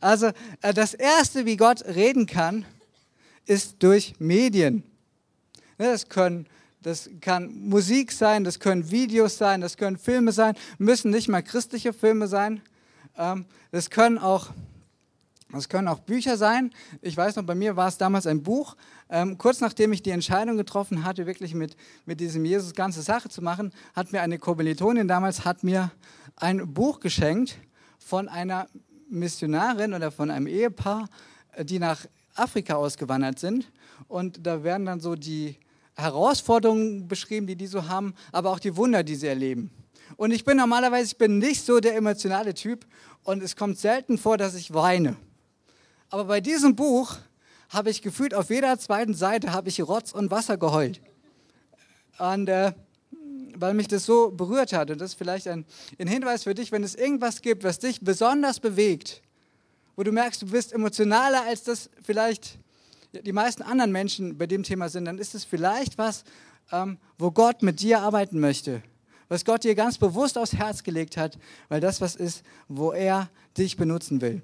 also 0.01 0.27
äh, 0.61 0.73
das 0.75 0.95
Erste, 0.95 1.47
wie 1.47 1.57
Gott 1.57 1.85
reden 1.85 2.27
kann, 2.27 2.65
ist 3.47 3.83
durch 3.83 4.15
Medien. 4.19 4.85
Ne, 5.79 5.87
das 5.87 6.09
können 6.09 6.47
das 6.83 7.11
kann 7.21 7.53
Musik 7.69 8.13
sein, 8.13 8.45
das 8.45 8.61
können 8.61 8.93
Videos 8.93 9.39
sein, 9.39 9.61
das 9.61 9.77
können 9.77 9.99
Filme 9.99 10.31
sein, 10.31 10.55
müssen 10.79 11.11
nicht 11.11 11.27
mal 11.27 11.43
christliche 11.43 11.93
Filme 11.93 12.29
sein. 12.29 12.61
Ähm, 13.17 13.47
das 13.71 13.91
können 13.91 14.19
auch 14.19 14.51
das 15.53 15.69
können 15.69 15.87
auch 15.87 16.01
Bücher 16.01 16.37
sein. 16.37 16.73
Ich 17.03 17.17
weiß 17.17 17.37
noch, 17.37 17.45
bei 17.45 17.55
mir 17.55 17.77
war 17.77 17.87
es 17.87 17.97
damals 17.97 18.27
ein 18.27 18.43
Buch. 18.43 18.77
Ähm, 19.09 19.39
kurz 19.39 19.61
nachdem 19.61 19.93
ich 19.93 20.03
die 20.03 20.11
Entscheidung 20.11 20.57
getroffen 20.57 21.05
hatte, 21.05 21.25
wirklich 21.25 21.55
mit, 21.55 21.77
mit 22.05 22.19
diesem 22.19 22.45
Jesus 22.45 22.75
ganze 22.75 23.01
Sache 23.01 23.29
zu 23.29 23.43
machen, 23.43 23.73
hat 23.95 24.11
mir 24.11 24.23
eine 24.23 24.39
Kommilitonin 24.39 25.07
damals 25.07 25.45
hat 25.45 25.63
mir 25.63 25.93
ein 26.35 26.75
Buch 26.75 26.99
geschenkt 26.99 27.59
von 27.99 28.29
einer 28.29 28.67
Missionarin 29.09 29.95
oder 29.95 30.11
von 30.11 30.31
einem 30.31 30.49
Ehepaar, 30.49 31.09
äh, 31.53 31.65
die 31.65 31.79
nach 31.79 32.07
Afrika 32.35 32.75
ausgewandert 32.75 33.39
sind. 33.39 33.71
Und 34.09 34.45
da 34.47 34.65
werden 34.65 34.85
dann 34.85 35.01
so 35.01 35.15
die 35.15 35.57
Herausforderungen 35.95 37.07
beschrieben, 37.07 37.47
die 37.47 37.57
die 37.57 37.67
so 37.67 37.89
haben, 37.89 38.15
aber 38.33 38.51
auch 38.51 38.59
die 38.59 38.77
Wunder, 38.77 39.03
die 39.03 39.15
sie 39.15 39.29
erleben. 39.29 39.71
Und 40.17 40.31
ich 40.31 40.45
bin 40.45 40.57
normalerweise, 40.57 41.13
ich 41.13 41.19
bin 41.19 41.39
nicht 41.39 41.65
so 41.65 41.81
der 41.81 41.97
emotionale 41.97 42.55
Typ 42.55 42.87
und 43.25 43.43
es 43.43 43.57
kommt 43.57 43.79
selten 43.79 44.19
vor, 44.19 44.37
dass 44.37 44.55
ich 44.55 44.73
weine. 44.73 45.17
Aber 46.11 46.25
bei 46.25 46.41
diesem 46.41 46.77
Buch 46.77 47.17
habe 47.69 47.91
ich 47.91 48.03
gefühlt, 48.03 48.35
auf 48.35 48.51
jeder 48.51 48.79
zweiten 48.79 49.15
Seite 49.15 49.53
habe 49.53 49.69
ich 49.69 49.83
Rotz 49.83 50.13
und 50.13 50.31
Wasser 50.31 50.57
geheult. 50.57 51.01
Und 52.19 52.49
äh, 52.49 52.73
weil 53.59 53.75
mich 53.75 53.89
das 53.89 54.05
so 54.05 54.31
berührt 54.31 54.73
hat. 54.73 54.91
Und 54.91 55.01
das 55.01 55.13
ist 55.13 55.19
vielleicht 55.19 55.49
ein, 55.49 55.65
ein 55.99 56.09
Hinweis 56.09 56.45
für 56.45 56.55
dich, 56.55 56.73
wenn 56.73 56.85
es 56.85 56.95
irgendwas 56.95 57.43
gibt, 57.43 57.65
was 57.65 57.79
dich 57.79 58.01
besonders 58.01 58.61
bewegt, 58.61 59.23
wo 59.97 60.03
du 60.03 60.13
merkst, 60.13 60.43
du 60.43 60.47
bist 60.47 60.73
emotionaler, 60.73 61.43
als 61.47 61.65
das 61.65 61.91
vielleicht 62.03 62.59
die 63.13 63.33
meisten 63.33 63.63
anderen 63.63 63.93
Menschen 63.93 64.37
bei 64.37 64.47
dem 64.47 64.63
Thema 64.63 64.89
sind, 64.89 65.07
dann 65.07 65.19
ist 65.19 65.35
es 65.35 65.45
vielleicht 65.45 65.97
was, 65.97 66.25
ähm, 66.71 66.99
wo 67.19 67.31
Gott 67.31 67.63
mit 67.63 67.81
dir 67.81 68.01
arbeiten 68.01 68.41
möchte. 68.41 68.83
Was 69.29 69.45
Gott 69.45 69.65
dir 69.65 69.75
ganz 69.75 69.99
bewusst 69.99 70.39
aufs 70.39 70.55
Herz 70.55 70.83
gelegt 70.83 71.17
hat, 71.17 71.39
weil 71.69 71.81
das 71.81 72.01
was 72.01 72.15
ist, 72.15 72.43
wo 72.69 72.93
er 72.93 73.29
dich 73.57 73.77
benutzen 73.77 74.21
will. 74.21 74.43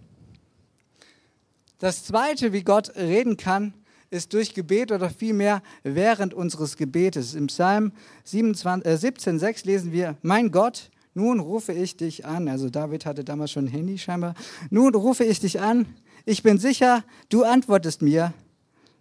Das 1.78 2.04
Zweite, 2.04 2.52
wie 2.52 2.62
Gott 2.62 2.94
reden 2.96 3.36
kann, 3.36 3.74
ist 4.12 4.34
durch 4.34 4.54
Gebet 4.54 4.92
oder 4.92 5.08
vielmehr 5.10 5.62
während 5.82 6.34
unseres 6.34 6.76
Gebetes. 6.76 7.34
Im 7.34 7.46
Psalm 7.46 7.92
27, 8.24 8.86
äh, 8.86 8.96
17,6 8.96 9.66
lesen 9.66 9.90
wir, 9.90 10.16
mein 10.22 10.50
Gott, 10.52 10.90
nun 11.14 11.40
rufe 11.40 11.72
ich 11.72 11.96
dich 11.96 12.24
an. 12.24 12.48
Also 12.48 12.68
David 12.68 13.06
hatte 13.06 13.24
damals 13.24 13.50
schon 13.50 13.64
ein 13.64 13.68
Handy 13.68 13.98
scheinbar. 13.98 14.34
Nun 14.70 14.94
rufe 14.94 15.24
ich 15.24 15.40
dich 15.40 15.60
an. 15.60 15.86
Ich 16.24 16.42
bin 16.42 16.58
sicher, 16.58 17.04
du 17.30 17.42
antwortest 17.42 18.02
mir. 18.02 18.32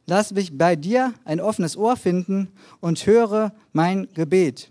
Lass 0.08 0.32
mich 0.32 0.58
bei 0.58 0.76
dir 0.76 1.14
ein 1.24 1.40
offenes 1.40 1.78
Ohr 1.78 1.98
finden 1.98 2.52
und 2.80 3.06
höre 3.06 3.54
mein 3.74 4.08
Gebet. 4.14 4.71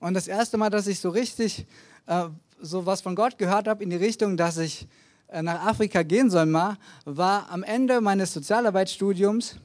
Und 0.00 0.14
das 0.14 0.26
erste 0.26 0.56
Mal, 0.56 0.70
dass 0.70 0.86
ich 0.86 0.98
so 0.98 1.10
richtig 1.10 1.66
äh, 2.06 2.24
so 2.60 2.86
was 2.86 3.00
von 3.00 3.14
Gott 3.14 3.38
gehört 3.38 3.68
habe 3.68 3.82
in 3.82 3.90
die 3.90 3.96
Richtung, 3.96 4.36
dass 4.36 4.58
ich 4.58 4.86
äh, 5.28 5.42
nach 5.42 5.66
Afrika 5.66 6.02
gehen 6.02 6.30
soll 6.30 6.46
mal, 6.46 6.76
war 7.04 7.50
am 7.50 7.62
Ende 7.62 8.00
meines 8.00 8.32
Sozialarbeitsstudiums. 8.32 9.56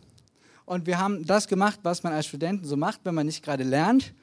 Und 0.66 0.86
wir 0.86 1.00
haben 1.00 1.26
das 1.26 1.48
gemacht, 1.48 1.80
was 1.84 2.04
man 2.04 2.14
als 2.14 2.26
Studenten 2.26 2.66
so 2.66 2.76
macht, 2.76 3.02
wenn 3.04 3.16
man 3.16 3.26
nicht 3.26 3.44
gerade 3.44 3.64
lernt. 3.64 4.14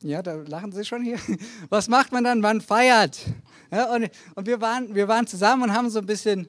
Ja, 0.00 0.22
da 0.22 0.34
lachen 0.34 0.70
Sie 0.70 0.84
schon 0.84 1.02
hier. 1.02 1.18
Was 1.70 1.88
macht 1.88 2.12
man 2.12 2.22
dann? 2.22 2.38
Man 2.38 2.60
feiert. 2.60 3.18
Ja, 3.72 3.92
und, 3.92 4.08
und 4.36 4.46
wir, 4.46 4.60
waren, 4.60 4.94
wir 4.94 5.08
waren 5.08 5.26
zusammen 5.26 5.64
und 5.64 5.72
haben 5.72 5.90
so 5.90 5.98
ein 5.98 6.06
bisschen 6.06 6.48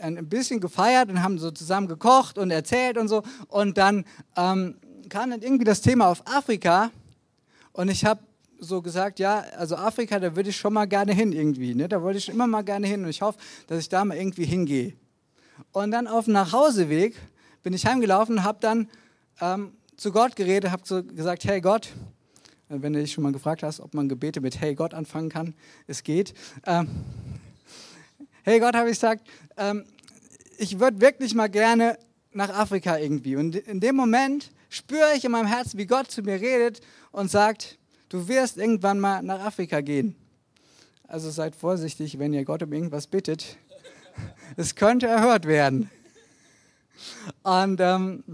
ein 0.00 0.26
bisschen 0.26 0.60
gefeiert 0.60 1.10
und 1.10 1.22
haben 1.22 1.38
so 1.38 1.50
zusammen 1.50 1.86
gekocht 1.86 2.38
und 2.38 2.50
erzählt 2.50 2.96
und 2.96 3.08
so. 3.08 3.22
Und 3.48 3.76
dann 3.76 4.06
ähm, 4.36 4.76
kam 5.10 5.30
dann 5.30 5.42
irgendwie 5.42 5.64
das 5.64 5.82
Thema 5.82 6.08
auf 6.08 6.22
Afrika 6.26 6.90
und 7.76 7.90
ich 7.90 8.06
habe 8.06 8.20
so 8.58 8.80
gesagt, 8.80 9.18
ja, 9.18 9.40
also 9.58 9.76
Afrika, 9.76 10.18
da 10.18 10.34
würde 10.34 10.48
ich 10.48 10.56
schon 10.56 10.72
mal 10.72 10.86
gerne 10.86 11.12
hin 11.12 11.32
irgendwie. 11.32 11.74
Ne? 11.74 11.88
Da 11.88 12.00
wollte 12.00 12.16
ich 12.18 12.30
immer 12.30 12.46
mal 12.46 12.62
gerne 12.62 12.86
hin 12.86 13.04
und 13.04 13.10
ich 13.10 13.20
hoffe, 13.20 13.38
dass 13.66 13.78
ich 13.80 13.90
da 13.90 14.02
mal 14.02 14.16
irgendwie 14.16 14.46
hingehe. 14.46 14.94
Und 15.72 15.90
dann 15.90 16.06
auf 16.06 16.24
dem 16.24 16.32
Nachhauseweg 16.32 17.14
bin 17.62 17.74
ich 17.74 17.84
heimgelaufen 17.84 18.44
habe 18.44 18.58
dann 18.60 18.88
ähm, 19.42 19.74
zu 19.98 20.10
Gott 20.10 20.36
geredet, 20.36 20.70
habe 20.70 21.04
gesagt, 21.04 21.44
hey 21.44 21.60
Gott, 21.60 21.92
wenn 22.68 22.94
du 22.94 23.00
dich 23.00 23.12
schon 23.12 23.24
mal 23.24 23.32
gefragt 23.32 23.62
hast, 23.62 23.80
ob 23.80 23.92
man 23.92 24.08
Gebete 24.08 24.40
mit 24.40 24.58
Hey 24.58 24.74
Gott 24.74 24.94
anfangen 24.94 25.28
kann, 25.28 25.54
es 25.86 26.02
geht. 26.02 26.32
Ähm, 26.64 26.88
hey 28.42 28.58
Gott, 28.58 28.74
habe 28.74 28.88
ich 28.88 28.96
gesagt, 28.96 29.28
ähm, 29.58 29.84
ich 30.56 30.80
würde 30.80 31.00
wirklich 31.02 31.34
mal 31.34 31.48
gerne 31.48 31.98
nach 32.36 32.50
Afrika 32.50 32.98
irgendwie. 32.98 33.36
Und 33.36 33.56
in 33.56 33.80
dem 33.80 33.96
Moment 33.96 34.50
spüre 34.68 35.14
ich 35.16 35.24
in 35.24 35.32
meinem 35.32 35.46
Herzen, 35.46 35.78
wie 35.78 35.86
Gott 35.86 36.10
zu 36.10 36.22
mir 36.22 36.40
redet 36.40 36.80
und 37.10 37.30
sagt, 37.30 37.78
du 38.08 38.28
wirst 38.28 38.58
irgendwann 38.58 39.00
mal 39.00 39.22
nach 39.22 39.40
Afrika 39.40 39.80
gehen. 39.80 40.14
Also 41.08 41.30
seid 41.30 41.56
vorsichtig, 41.56 42.18
wenn 42.18 42.32
ihr 42.32 42.44
Gott 42.44 42.62
um 42.62 42.72
irgendwas 42.72 43.06
bittet. 43.06 43.56
Es 44.56 44.74
könnte 44.74 45.06
erhört 45.06 45.44
werden. 45.44 45.90
Und 47.42 47.80
ähm, 47.80 48.24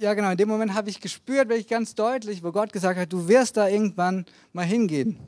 ja, 0.00 0.14
genau, 0.14 0.30
in 0.32 0.36
dem 0.36 0.48
Moment 0.48 0.74
habe 0.74 0.90
ich 0.90 1.00
gespürt, 1.00 1.48
wirklich 1.48 1.68
ganz 1.68 1.94
deutlich, 1.94 2.42
wo 2.42 2.50
Gott 2.50 2.72
gesagt 2.72 2.98
hat, 2.98 3.12
du 3.12 3.28
wirst 3.28 3.56
da 3.56 3.68
irgendwann 3.68 4.26
mal 4.52 4.64
hingehen. 4.64 5.18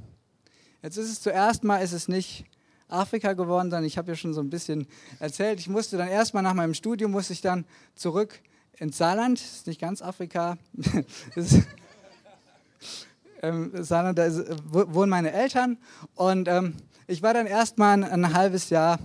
Jetzt 0.83 0.97
ist 0.97 1.11
es 1.11 1.21
zuerst 1.21 1.62
mal, 1.62 1.78
ist 1.78 1.92
es 1.92 2.09
nicht 2.09 2.47
Afrika 2.88 3.33
geworden, 3.33 3.71
sondern 3.71 3.85
ich 3.85 3.99
habe 3.99 4.11
ja 4.11 4.17
schon 4.17 4.35
so 4.35 4.41
ein 4.41 4.50
bisschen 4.50 4.87
erzählt. 5.19 5.59
Ich 5.61 5.69
musste 5.69 5.97
dann 5.97 6.09
erstmal 6.09 6.43
nach 6.43 6.55
meinem 6.55 6.75
Studium, 6.75 7.11
musste 7.11 7.33
ich 7.33 7.41
dann 7.41 7.64
zurück 7.94 8.40
ins 8.79 8.99
Saarland, 8.99 9.40
das 9.40 9.57
ist 9.57 9.66
nicht 9.66 9.81
ganz 9.81 10.03
Afrika. 10.03 10.59
ist, 11.35 11.62
ähm, 13.42 13.70
Saarland, 13.83 14.18
da 14.18 14.25
ist, 14.25 14.42
wohnen 14.64 15.11
meine 15.11 15.33
Eltern 15.33 15.79
und 16.14 16.49
ähm, 16.49 16.75
ich 17.07 17.23
war 17.23 17.35
dann 17.35 17.47
erstmal 17.47 18.03
ein, 18.03 18.05
ein 18.05 18.33
halbes 18.35 18.70
Jahr 18.70 18.99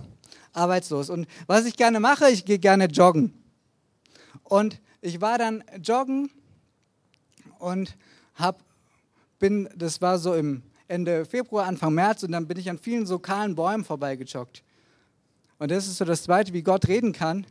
arbeitslos. 0.52 1.10
Und 1.10 1.26
was 1.46 1.64
ich 1.66 1.76
gerne 1.76 2.00
mache, 2.00 2.30
ich 2.30 2.44
gehe 2.44 2.58
gerne 2.58 2.86
joggen. 2.86 3.34
Und 4.44 4.80
ich 5.00 5.20
war 5.20 5.38
dann 5.38 5.62
joggen 5.82 6.30
und 7.58 7.96
hab, 8.34 8.62
bin, 9.38 9.68
das 9.76 10.00
war 10.00 10.18
so 10.18 10.34
im 10.34 10.62
Ende 10.90 11.24
Februar, 11.24 11.66
Anfang 11.66 11.94
März 11.94 12.24
und 12.24 12.32
dann 12.32 12.48
bin 12.48 12.58
ich 12.58 12.68
an 12.68 12.76
vielen 12.76 13.06
so 13.06 13.20
kahlen 13.20 13.54
Bäumen 13.54 13.84
vorbeigejoggt. 13.84 14.64
Und 15.58 15.70
das 15.70 15.86
ist 15.86 15.98
so 15.98 16.04
das 16.04 16.24
Zweite, 16.24 16.52
wie 16.52 16.62
Gott 16.62 16.88
reden 16.88 17.12
kann 17.12 17.46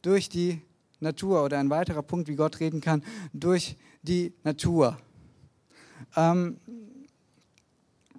durch 0.00 0.30
die 0.30 0.62
Natur 0.98 1.44
oder 1.44 1.58
ein 1.58 1.68
weiterer 1.68 2.02
Punkt, 2.02 2.26
wie 2.28 2.36
Gott 2.36 2.58
reden 2.58 2.80
kann 2.80 3.04
durch 3.34 3.76
die 4.02 4.32
Natur. 4.44 4.98
Ähm, 6.16 6.56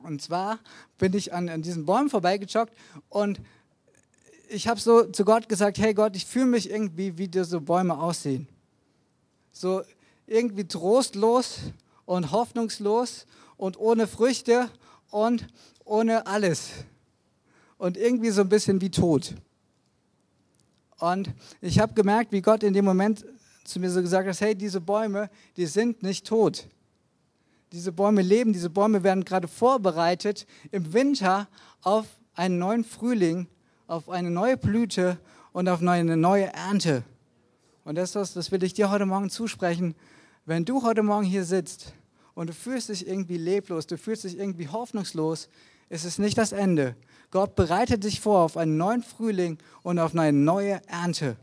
und 0.03 0.21
zwar 0.21 0.59
bin 0.99 1.13
ich 1.15 1.33
an, 1.33 1.49
an 1.49 1.63
diesen 1.63 1.85
Bäumen 1.85 2.09
vorbeigejoggt 2.09 2.73
und 3.09 3.41
ich 4.47 4.67
habe 4.67 4.79
so 4.79 5.05
zu 5.05 5.25
Gott 5.25 5.49
gesagt, 5.49 5.79
hey 5.79 5.95
Gott, 5.95 6.15
ich 6.15 6.27
fühle 6.27 6.45
mich 6.45 6.69
irgendwie, 6.69 7.17
wie 7.17 7.27
diese 7.27 7.61
Bäume 7.61 7.97
aussehen. 7.97 8.47
So 9.51 9.81
irgendwie 10.27 10.67
trostlos 10.67 11.61
und 12.05 12.31
hoffnungslos 12.31 13.25
und 13.61 13.79
ohne 13.79 14.07
Früchte 14.07 14.69
und 15.11 15.45
ohne 15.85 16.25
alles. 16.25 16.71
Und 17.77 17.95
irgendwie 17.95 18.31
so 18.31 18.41
ein 18.41 18.49
bisschen 18.49 18.81
wie 18.81 18.89
tot. 18.89 19.35
Und 20.97 21.29
ich 21.61 21.79
habe 21.79 21.93
gemerkt, 21.93 22.31
wie 22.31 22.41
Gott 22.41 22.63
in 22.63 22.73
dem 22.73 22.85
Moment 22.85 23.23
zu 23.63 23.79
mir 23.79 23.91
so 23.91 24.01
gesagt 24.01 24.27
hat, 24.27 24.41
hey, 24.41 24.55
diese 24.55 24.81
Bäume, 24.81 25.29
die 25.57 25.67
sind 25.67 26.01
nicht 26.01 26.25
tot. 26.25 26.67
Diese 27.71 27.91
Bäume 27.91 28.23
leben, 28.23 28.51
diese 28.51 28.71
Bäume 28.71 29.03
werden 29.03 29.23
gerade 29.25 29.47
vorbereitet 29.47 30.47
im 30.71 30.91
Winter 30.91 31.47
auf 31.83 32.07
einen 32.33 32.57
neuen 32.57 32.83
Frühling, 32.83 33.45
auf 33.85 34.09
eine 34.09 34.31
neue 34.31 34.57
Blüte 34.57 35.19
und 35.53 35.69
auf 35.69 35.83
eine 35.83 36.17
neue 36.17 36.51
Ernte. 36.51 37.03
Und 37.85 37.93
das, 37.93 38.13
das 38.13 38.51
will 38.51 38.63
ich 38.63 38.73
dir 38.73 38.89
heute 38.89 39.05
Morgen 39.05 39.29
zusprechen. 39.29 39.93
Wenn 40.47 40.65
du 40.65 40.81
heute 40.81 41.03
Morgen 41.03 41.25
hier 41.25 41.45
sitzt 41.45 41.93
und 42.33 42.49
du 42.49 42.53
fühlst 42.53 42.89
dich 42.89 43.07
irgendwie 43.07 43.37
leblos, 43.37 43.87
du 43.87 43.97
fühlst 43.97 44.23
dich 44.23 44.37
irgendwie 44.37 44.67
hoffnungslos, 44.67 45.49
ist 45.89 46.05
es 46.05 46.17
nicht 46.17 46.37
das 46.37 46.51
Ende. 46.51 46.95
Gott 47.31 47.55
bereitet 47.55 48.03
dich 48.03 48.21
vor 48.21 48.39
auf 48.39 48.57
einen 48.57 48.77
neuen 48.77 49.03
Frühling 49.03 49.57
und 49.83 49.99
auf 49.99 50.15
eine 50.15 50.31
neue 50.31 50.81
Ernte. 50.87 51.37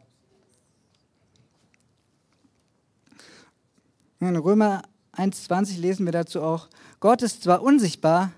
In 4.20 4.36
Römer 4.36 4.82
1,20 5.16 5.78
lesen 5.78 6.06
wir 6.06 6.12
dazu 6.12 6.42
auch, 6.42 6.68
Gott 7.00 7.22
ist 7.22 7.42
zwar 7.42 7.62
unsichtbar, 7.62 8.32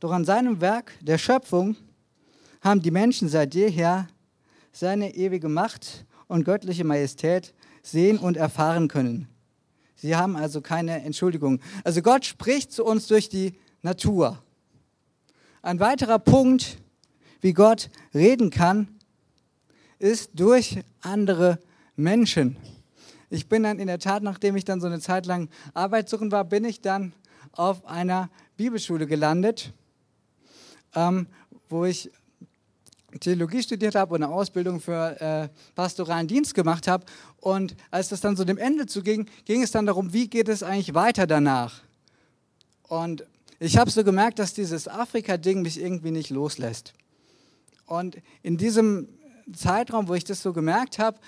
doch 0.00 0.12
an 0.12 0.24
seinem 0.24 0.60
Werk 0.60 0.92
der 1.00 1.18
Schöpfung 1.18 1.76
haben 2.60 2.82
die 2.82 2.90
Menschen 2.90 3.28
seit 3.28 3.54
jeher 3.54 4.08
seine 4.72 5.14
ewige 5.14 5.48
Macht 5.48 6.06
und 6.28 6.44
göttliche 6.44 6.84
Majestät 6.84 7.54
sehen 7.82 8.18
und 8.18 8.36
erfahren 8.36 8.88
können. 8.88 9.28
Sie 10.00 10.14
haben 10.14 10.36
also 10.36 10.60
keine 10.60 11.02
Entschuldigung. 11.02 11.60
Also 11.82 12.02
Gott 12.02 12.24
spricht 12.24 12.70
zu 12.70 12.84
uns 12.84 13.08
durch 13.08 13.28
die 13.28 13.58
Natur. 13.82 14.40
Ein 15.60 15.80
weiterer 15.80 16.20
Punkt, 16.20 16.78
wie 17.40 17.52
Gott 17.52 17.90
reden 18.14 18.50
kann, 18.50 18.86
ist 19.98 20.30
durch 20.34 20.78
andere 21.00 21.58
Menschen. 21.96 22.56
Ich 23.28 23.48
bin 23.48 23.64
dann 23.64 23.80
in 23.80 23.88
der 23.88 23.98
Tat, 23.98 24.22
nachdem 24.22 24.54
ich 24.54 24.64
dann 24.64 24.80
so 24.80 24.86
eine 24.86 25.00
Zeit 25.00 25.26
lang 25.26 25.48
Arbeit 25.74 26.08
suchen 26.08 26.30
war, 26.30 26.44
bin 26.44 26.64
ich 26.64 26.80
dann 26.80 27.12
auf 27.50 27.84
einer 27.84 28.30
Bibelschule 28.56 29.08
gelandet, 29.08 29.72
ähm, 30.94 31.26
wo 31.68 31.84
ich 31.84 32.12
Theologie 33.20 33.62
studiert 33.62 33.94
habe 33.94 34.14
und 34.14 34.22
eine 34.22 34.32
Ausbildung 34.32 34.80
für 34.80 35.20
äh, 35.20 35.48
pastoralen 35.74 36.28
Dienst 36.28 36.54
gemacht 36.54 36.86
habe. 36.86 37.06
Und 37.40 37.74
als 37.90 38.08
das 38.10 38.20
dann 38.20 38.36
so 38.36 38.44
dem 38.44 38.58
Ende 38.58 38.86
zuging, 38.86 39.28
ging 39.46 39.62
es 39.62 39.70
dann 39.70 39.86
darum, 39.86 40.12
wie 40.12 40.28
geht 40.28 40.48
es 40.48 40.62
eigentlich 40.62 40.94
weiter 40.94 41.26
danach? 41.26 41.80
Und 42.82 43.24
ich 43.58 43.78
habe 43.78 43.90
so 43.90 44.04
gemerkt, 44.04 44.38
dass 44.38 44.52
dieses 44.52 44.88
Afrika-Ding 44.88 45.62
mich 45.62 45.80
irgendwie 45.80 46.10
nicht 46.10 46.30
loslässt. 46.30 46.92
Und 47.86 48.18
in 48.42 48.58
diesem 48.58 49.08
Zeitraum, 49.54 50.08
wo 50.08 50.14
ich 50.14 50.24
das 50.24 50.42
so 50.42 50.52
gemerkt 50.52 50.98
habe, 50.98 51.18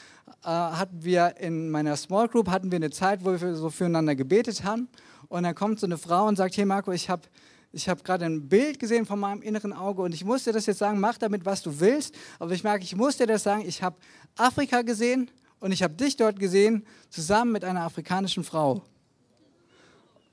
äh, 0.45 0.49
hatten 0.49 1.03
wir 1.03 1.37
in 1.38 1.71
meiner 1.71 1.97
Small 1.97 2.29
Group 2.29 2.49
hatten 2.49 2.71
wir 2.71 2.77
eine 2.77 2.90
Zeit, 2.90 3.25
wo 3.25 3.40
wir 3.40 3.55
so 3.55 3.71
füreinander 3.71 4.14
gebetet 4.14 4.64
haben. 4.64 4.88
Und 5.29 5.45
dann 5.45 5.55
kommt 5.55 5.81
so 5.81 5.87
eine 5.87 5.97
Frau 5.97 6.27
und 6.27 6.37
sagt: 6.37 6.57
Hey 6.57 6.66
Marco, 6.66 6.93
ich 6.93 7.09
habe 7.09 7.23
ich 7.72 7.88
habe 7.88 8.02
gerade 8.02 8.24
ein 8.24 8.48
Bild 8.48 8.78
gesehen 8.78 9.06
von 9.06 9.20
meinem 9.20 9.42
inneren 9.42 9.72
Auge 9.72 10.02
und 10.02 10.12
ich 10.12 10.24
muss 10.24 10.44
dir 10.44 10.52
das 10.52 10.66
jetzt 10.66 10.78
sagen, 10.78 10.98
mach 10.98 11.18
damit, 11.18 11.44
was 11.44 11.62
du 11.62 11.78
willst. 11.78 12.14
Aber 12.38 12.52
ich 12.52 12.64
merke, 12.64 12.83
ich 12.85 12.96
muss 12.96 13.16
dir 13.16 13.26
das 13.26 13.44
sagen, 13.44 13.64
ich 13.66 13.83
habe 13.83 13.96
Afrika 14.37 14.83
gesehen 14.83 15.30
und 15.61 15.70
ich 15.70 15.83
habe 15.83 15.94
dich 15.94 16.16
dort 16.16 16.40
gesehen, 16.40 16.85
zusammen 17.11 17.52
mit 17.52 17.64
einer 17.64 17.83
afrikanischen 17.83 18.42
Frau. 18.42 18.83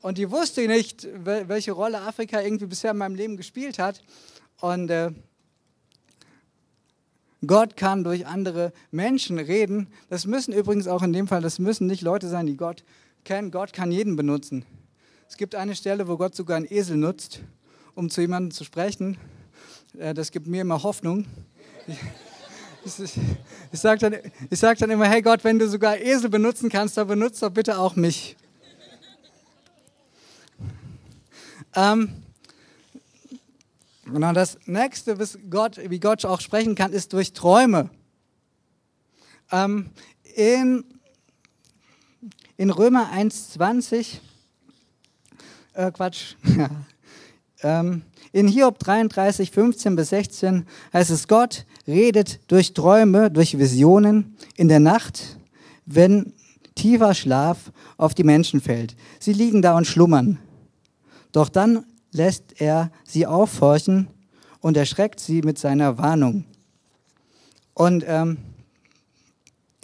Und 0.02 0.18
die 0.18 0.32
wusste 0.32 0.68
nicht, 0.68 1.08
welche 1.24 1.74
Rolle 1.74 2.02
Afrika 2.02 2.42
irgendwie 2.42 2.66
bisher 2.66 2.92
in 2.92 2.98
meinem 2.98 3.16
Leben 3.16 3.38
gespielt 3.38 3.78
hat. 3.78 4.02
Und 4.60 4.90
äh, 4.90 5.12
Gott 7.46 7.78
kann 7.78 8.04
durch 8.04 8.26
andere 8.26 8.74
Menschen 8.90 9.38
reden. 9.38 9.90
Das 10.10 10.26
müssen 10.26 10.54
übrigens 10.54 10.88
auch 10.88 11.04
in 11.04 11.14
dem 11.14 11.28
Fall, 11.28 11.42
das 11.42 11.60
müssen 11.60 11.86
nicht 11.86 12.02
Leute 12.02 12.30
sein, 12.30 12.48
die 12.48 12.58
Gott 12.58 12.84
kennen. 13.26 13.52
Gott 13.52 13.74
kann 13.74 13.92
jeden 13.92 14.16
benutzen. 14.16 14.66
Es 15.30 15.38
gibt 15.38 15.56
eine 15.56 15.76
Stelle, 15.76 16.08
wo 16.08 16.18
Gott 16.18 16.36
sogar 16.36 16.58
einen 16.58 16.72
Esel 16.72 16.98
nutzt, 16.98 17.42
um 17.96 18.10
zu 18.10 18.22
jemandem 18.22 18.52
zu 18.52 18.64
sprechen. 18.64 19.18
Äh, 19.98 20.14
das 20.14 20.32
gibt 20.32 20.48
mir 20.48 20.62
immer 20.62 20.82
Hoffnung. 20.84 21.26
Ich, 22.86 23.00
ich, 23.00 23.20
ich 23.72 23.80
sage 23.80 24.00
dann, 24.00 24.20
sag 24.52 24.78
dann 24.78 24.90
immer, 24.90 25.08
hey 25.08 25.22
Gott, 25.22 25.44
wenn 25.44 25.60
du 25.60 25.68
sogar 25.68 25.98
Esel 25.98 26.30
benutzen 26.30 26.70
kannst, 26.70 26.98
dann 26.98 27.08
benutzt 27.08 27.42
doch 27.44 27.50
bitte 27.50 27.78
auch 27.78 27.96
mich. 27.96 28.38
Ähm, 31.76 32.24
Genau, 34.12 34.32
das 34.32 34.58
nächste, 34.66 35.18
Gott, 35.50 35.78
wie 35.90 36.00
Gott 36.00 36.24
auch 36.24 36.40
sprechen 36.40 36.76
kann, 36.76 36.94
ist 36.94 37.12
durch 37.12 37.34
Träume. 37.34 37.90
Ähm, 39.52 39.90
in, 40.36 40.86
in 42.56 42.70
Römer 42.70 43.12
1,20, 43.14 44.20
äh, 45.78 45.92
Quatsch, 45.92 46.36
ähm, 47.62 48.02
in 48.34 48.48
Hiob 48.48 48.80
33, 48.80 49.52
15 49.52 49.96
bis 49.96 50.10
16 50.10 50.66
heißt 50.92 51.12
es, 51.12 51.28
Gott 51.28 51.66
redet 51.88 52.40
durch 52.48 52.74
Träume, 52.74 53.32
durch 53.32 53.58
Visionen 53.58 54.36
in 54.56 54.68
der 54.68 54.80
Nacht, 54.80 55.38
wenn 55.86 56.34
tiefer 56.76 57.14
Schlaf 57.14 57.72
auf 57.98 58.14
die 58.14 58.24
Menschen 58.24 58.60
fällt. 58.60 58.96
Sie 59.20 59.34
liegen 59.34 59.62
da 59.62 59.78
und 59.78 59.88
schlummern. 59.88 60.40
Doch 61.32 61.50
dann 61.50 61.86
lässt 62.12 62.60
er 62.60 62.92
sie 63.04 63.26
aufhorchen 63.26 64.08
und 64.60 64.78
erschreckt 64.78 65.20
sie 65.20 65.42
mit 65.42 65.58
seiner 65.58 65.98
Warnung. 65.98 66.46
Und 67.74 68.04
ähm, 68.08 68.38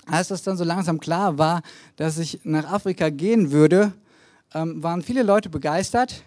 als 0.06 0.27
das 0.27 0.43
dann 0.43 0.58
so 0.58 0.63
langsam 0.63 0.99
klar 0.99 1.38
war, 1.38 1.62
dass 1.95 2.17
ich 2.17 2.41
nach 2.43 2.71
Afrika 2.71 3.10
gehen 3.10 3.51
würde, 3.51 3.93
ähm, 4.53 4.83
waren 4.83 5.01
viele 5.01 5.23
Leute 5.23 5.49
begeistert. 5.49 6.23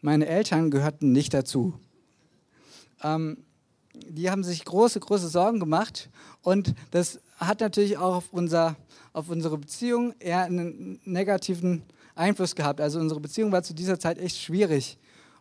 Meine 0.00 0.26
Eltern 0.26 0.70
gehörten 0.70 1.12
nicht 1.12 1.34
dazu. 1.34 1.74
Ähm, 3.02 3.38
die 3.92 4.30
haben 4.30 4.44
sich 4.44 4.64
große, 4.64 5.00
große 5.00 5.28
Sorgen 5.28 5.60
gemacht 5.60 6.10
und 6.42 6.74
das 6.90 7.20
hat 7.38 7.60
natürlich 7.60 7.98
auch 7.98 8.16
auf, 8.16 8.32
unser, 8.32 8.76
auf 9.12 9.28
unsere 9.28 9.58
Beziehung 9.58 10.14
eher 10.18 10.42
einen 10.42 11.00
negativen 11.04 11.82
Einfluss 12.14 12.54
gehabt. 12.54 12.80
Also 12.80 13.00
unsere 13.00 13.20
Beziehung 13.20 13.52
war 13.52 13.62
zu 13.62 13.74
dieser 13.74 13.98
Zeit 13.98 14.18
echt 14.18 14.38
schwierig. 14.38 14.98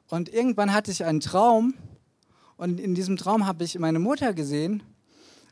Und 0.08 0.34
irgendwann 0.34 0.74
hatte 0.74 0.92
ich 0.92 1.06
einen 1.06 1.20
Traum 1.20 1.74
und 2.58 2.80
in 2.80 2.96
diesem 2.96 3.18
Traum 3.18 3.46
habe 3.46 3.64
ich 3.64 3.78
meine 3.78 4.00
Mutter 4.00 4.34
gesehen 4.34 4.82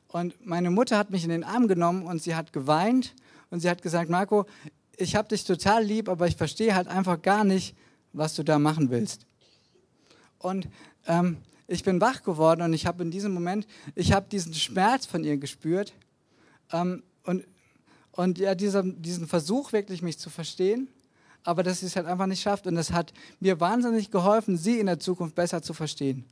und 0.07 0.45
meine 0.45 0.71
Mutter 0.71 0.97
hat 0.97 1.11
mich 1.11 1.23
in 1.23 1.29
den 1.29 1.43
Arm 1.43 1.67
genommen 1.67 2.03
und 2.03 2.21
sie 2.21 2.35
hat 2.35 2.53
geweint 2.53 3.13
und 3.49 3.59
sie 3.59 3.69
hat 3.69 3.81
gesagt, 3.81 4.09
Marco, 4.09 4.45
ich 4.97 5.15
habe 5.15 5.29
dich 5.29 5.43
total 5.43 5.83
lieb, 5.83 6.09
aber 6.09 6.27
ich 6.27 6.35
verstehe 6.35 6.75
halt 6.75 6.87
einfach 6.87 7.21
gar 7.21 7.43
nicht, 7.43 7.75
was 8.13 8.35
du 8.35 8.43
da 8.43 8.59
machen 8.59 8.89
willst. 8.89 9.25
Und 10.39 10.67
ähm, 11.05 11.37
ich 11.67 11.83
bin 11.83 12.01
wach 12.01 12.23
geworden 12.23 12.61
und 12.61 12.73
ich 12.73 12.85
habe 12.85 13.03
in 13.03 13.11
diesem 13.11 13.33
Moment, 13.33 13.67
ich 13.95 14.11
habe 14.11 14.27
diesen 14.29 14.53
Schmerz 14.53 15.05
von 15.05 15.23
ihr 15.23 15.37
gespürt 15.37 15.93
ähm, 16.71 17.03
und, 17.23 17.45
und 18.11 18.37
ja, 18.37 18.55
dieser, 18.55 18.83
diesen 18.83 19.27
Versuch 19.27 19.71
wirklich 19.71 20.01
mich 20.01 20.17
zu 20.19 20.29
verstehen 20.29 20.89
aber 21.47 21.63
dass 21.63 21.79
sie 21.79 21.85
es 21.85 21.95
halt 21.95 22.07
einfach 22.07 22.25
nicht 22.25 22.41
schafft. 22.41 22.67
Und 22.67 22.75
das 22.75 22.91
hat 22.91 23.13
mir 23.39 23.61
wahnsinnig 23.61 24.11
geholfen, 24.11 24.57
sie 24.57 24.79
in 24.79 24.85
der 24.85 24.99
Zukunft 24.99 25.33
besser 25.33 25.61
zu 25.61 25.73
verstehen. 25.73 26.25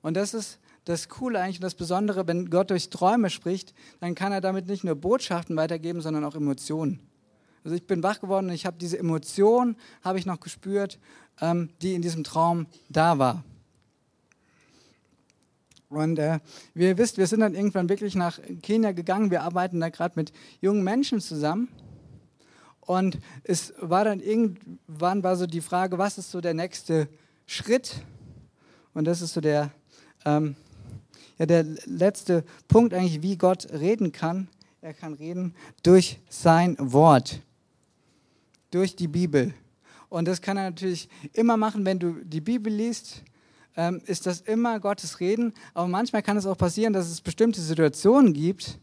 Und 0.00 0.16
das 0.16 0.32
ist 0.32 0.60
das 0.84 1.08
Coole 1.08 1.40
eigentlich 1.40 1.56
und 1.56 1.64
das 1.64 1.74
Besondere, 1.74 2.28
wenn 2.28 2.50
Gott 2.50 2.70
durch 2.70 2.88
Träume 2.88 3.30
spricht, 3.30 3.74
dann 3.98 4.14
kann 4.14 4.30
er 4.30 4.40
damit 4.40 4.68
nicht 4.68 4.84
nur 4.84 4.94
Botschaften 4.94 5.56
weitergeben, 5.56 6.00
sondern 6.00 6.24
auch 6.24 6.36
Emotionen. 6.36 7.00
Also 7.64 7.76
ich 7.76 7.86
bin 7.86 8.02
wach 8.02 8.20
geworden 8.20 8.48
und 8.48 8.54
ich 8.54 8.66
habe 8.66 8.78
diese 8.78 8.98
Emotion, 8.98 9.76
habe 10.02 10.18
ich 10.18 10.26
noch 10.26 10.40
gespürt, 10.40 10.98
ähm, 11.40 11.70
die 11.82 11.94
in 11.94 12.02
diesem 12.02 12.24
Traum 12.24 12.66
da 12.88 13.18
war. 13.18 13.44
Und 15.90 16.20
äh, 16.20 16.38
wie 16.72 16.84
ihr 16.84 16.98
wisst, 16.98 17.18
wir 17.18 17.26
sind 17.26 17.40
dann 17.40 17.54
irgendwann 17.54 17.88
wirklich 17.88 18.14
nach 18.14 18.38
Kenia 18.62 18.92
gegangen. 18.92 19.32
Wir 19.32 19.42
arbeiten 19.42 19.80
da 19.80 19.88
gerade 19.88 20.14
mit 20.16 20.32
jungen 20.60 20.84
Menschen 20.84 21.20
zusammen. 21.20 21.68
Und 22.80 23.18
es 23.42 23.74
war 23.78 24.04
dann 24.04 24.20
irgendwann 24.20 25.22
war 25.22 25.36
so 25.36 25.46
die 25.46 25.60
Frage, 25.60 25.98
was 25.98 26.16
ist 26.16 26.30
so 26.30 26.40
der 26.40 26.54
nächste 26.54 27.08
Schritt? 27.46 28.04
Und 28.94 29.04
das 29.04 29.20
ist 29.20 29.34
so 29.34 29.40
der, 29.40 29.72
ähm, 30.24 30.54
ja, 31.38 31.46
der 31.46 31.64
letzte 31.86 32.44
Punkt 32.68 32.94
eigentlich, 32.94 33.22
wie 33.22 33.36
Gott 33.36 33.66
reden 33.72 34.12
kann. 34.12 34.48
Er 34.80 34.94
kann 34.94 35.14
reden 35.14 35.54
durch 35.82 36.20
sein 36.28 36.76
Wort, 36.78 37.40
durch 38.70 38.96
die 38.96 39.08
Bibel. 39.08 39.54
Und 40.08 40.26
das 40.26 40.40
kann 40.40 40.56
er 40.56 40.64
natürlich 40.64 41.08
immer 41.32 41.56
machen, 41.56 41.84
wenn 41.84 41.98
du 41.98 42.14
die 42.24 42.40
Bibel 42.40 42.72
liest, 42.72 43.22
ähm, 43.76 44.00
ist 44.06 44.26
das 44.26 44.40
immer 44.40 44.80
Gottes 44.80 45.20
Reden. 45.20 45.54
Aber 45.74 45.86
manchmal 45.86 46.22
kann 46.22 46.36
es 46.36 46.46
auch 46.46 46.58
passieren, 46.58 46.92
dass 46.92 47.08
es 47.08 47.20
bestimmte 47.20 47.60
Situationen 47.60 48.32
gibt, 48.32 48.78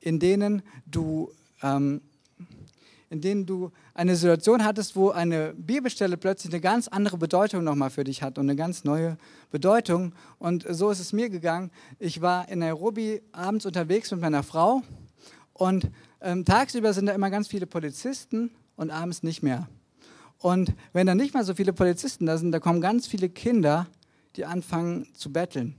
in 0.00 0.18
denen 0.18 0.62
du 0.86 1.30
ähm, 1.62 2.02
in 3.10 3.20
denen 3.20 3.46
du 3.46 3.72
eine 3.94 4.16
Situation 4.16 4.64
hattest, 4.64 4.94
wo 4.94 5.10
eine 5.10 5.54
Bibelstelle 5.54 6.16
plötzlich 6.16 6.52
eine 6.52 6.60
ganz 6.60 6.88
andere 6.88 7.16
Bedeutung 7.16 7.64
nochmal 7.64 7.90
für 7.90 8.04
dich 8.04 8.22
hat 8.22 8.38
und 8.38 8.44
eine 8.44 8.56
ganz 8.56 8.84
neue 8.84 9.16
Bedeutung. 9.50 10.12
Und 10.38 10.66
so 10.68 10.90
ist 10.90 11.00
es 11.00 11.12
mir 11.12 11.30
gegangen. 11.30 11.70
Ich 11.98 12.20
war 12.20 12.48
in 12.48 12.58
Nairobi 12.58 13.22
abends 13.32 13.64
unterwegs 13.64 14.10
mit 14.10 14.20
meiner 14.20 14.42
Frau 14.42 14.82
und 15.54 15.90
ähm, 16.20 16.44
tagsüber 16.44 16.92
sind 16.92 17.06
da 17.06 17.12
immer 17.12 17.30
ganz 17.30 17.48
viele 17.48 17.66
Polizisten 17.66 18.50
und 18.78 18.90
abends 18.90 19.22
nicht 19.22 19.42
mehr. 19.42 19.68
Und 20.38 20.72
wenn 20.92 21.06
da 21.06 21.14
nicht 21.14 21.34
mehr 21.34 21.44
so 21.44 21.54
viele 21.54 21.72
Polizisten 21.72 22.24
da 22.24 22.38
sind, 22.38 22.52
da 22.52 22.60
kommen 22.60 22.80
ganz 22.80 23.06
viele 23.06 23.28
Kinder, 23.28 23.86
die 24.36 24.46
anfangen 24.46 25.06
zu 25.14 25.32
betteln. 25.32 25.74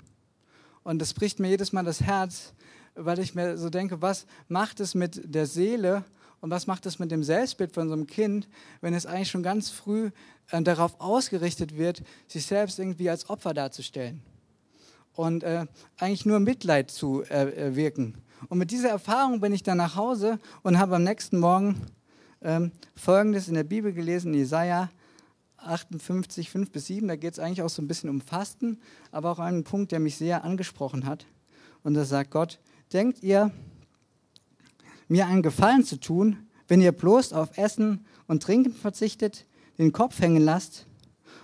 Und 0.84 1.00
das 1.00 1.14
bricht 1.14 1.40
mir 1.40 1.48
jedes 1.48 1.72
Mal 1.72 1.86
das 1.86 2.02
Herz, 2.02 2.54
weil 2.96 3.20
ich 3.20 3.34
mir 3.34 3.58
so 3.58 3.70
denke, 3.70 4.02
was 4.02 4.26
macht 4.50 4.82
es 4.82 4.96
mit 4.96 5.34
der 5.34 5.46
Seele 5.46 6.04
und 6.42 6.52
was 6.52 6.68
macht 6.68 6.86
es 6.86 7.00
mit 7.00 7.10
dem 7.10 7.24
Selbstbild 7.24 7.74
von 7.74 7.88
so 7.88 7.94
einem 7.94 8.06
Kind, 8.06 8.50
wenn 8.82 8.94
es 8.94 9.06
eigentlich 9.06 9.32
schon 9.32 9.44
ganz 9.44 9.70
früh 9.70 10.12
äh, 10.52 10.62
darauf 10.62 11.00
ausgerichtet 11.00 11.78
wird, 11.78 12.04
sich 12.28 12.46
selbst 12.46 12.80
irgendwie 12.80 13.10
als 13.10 13.30
Opfer 13.30 13.54
darzustellen 13.54 14.22
und 15.14 15.44
äh, 15.44 15.68
eigentlich 15.98 16.26
nur 16.26 16.40
Mitleid 16.42 16.92
zu 16.92 17.24
äh, 17.24 17.76
wirken. 17.76 18.18
Und 18.50 18.58
mit 18.58 18.72
dieser 18.72 18.90
Erfahrung 18.90 19.40
bin 19.40 19.54
ich 19.54 19.64
dann 19.64 19.78
nach 19.78 19.96
Hause 19.96 20.40
und 20.64 20.80
habe 20.80 20.98
am 20.98 21.04
nächsten 21.04 21.40
Morgen 21.40 21.82
ähm, 22.42 22.72
Folgendes 22.96 23.48
in 23.48 23.56
der 23.56 23.64
Bibel 23.64 23.94
gelesen, 23.94 24.34
Jesaja 24.34 24.90
58, 25.58 26.50
5 26.50 26.72
bis 26.72 26.88
7. 26.88 27.08
Da 27.08 27.16
geht 27.16 27.34
es 27.34 27.40
eigentlich 27.40 27.62
auch 27.62 27.70
so 27.70 27.82
ein 27.82 27.88
bisschen 27.88 28.10
um 28.10 28.22
Fasten, 28.22 28.80
aber 29.12 29.32
auch 29.32 29.40
einen 29.40 29.64
Punkt, 29.64 29.92
der 29.92 30.00
mich 30.00 30.18
sehr 30.18 30.44
angesprochen 30.44 31.06
hat. 31.06 31.26
Und 31.84 31.94
da 31.94 32.06
sagt 32.06 32.32
Gott: 32.32 32.60
Denkt 32.94 33.24
ihr, 33.24 33.52
mir 35.08 35.28
einen 35.28 35.44
Gefallen 35.44 35.84
zu 35.84 36.00
tun, 36.00 36.38
wenn 36.68 36.82
ihr 36.82 36.92
bloß 36.92 37.34
auf 37.34 37.58
Essen 37.58 38.06
und 38.28 38.44
Trinken 38.44 38.74
verzichtet, 38.74 39.46
den 39.78 39.92
Kopf 39.92 40.20
hängen 40.20 40.44
lasst 40.44 40.86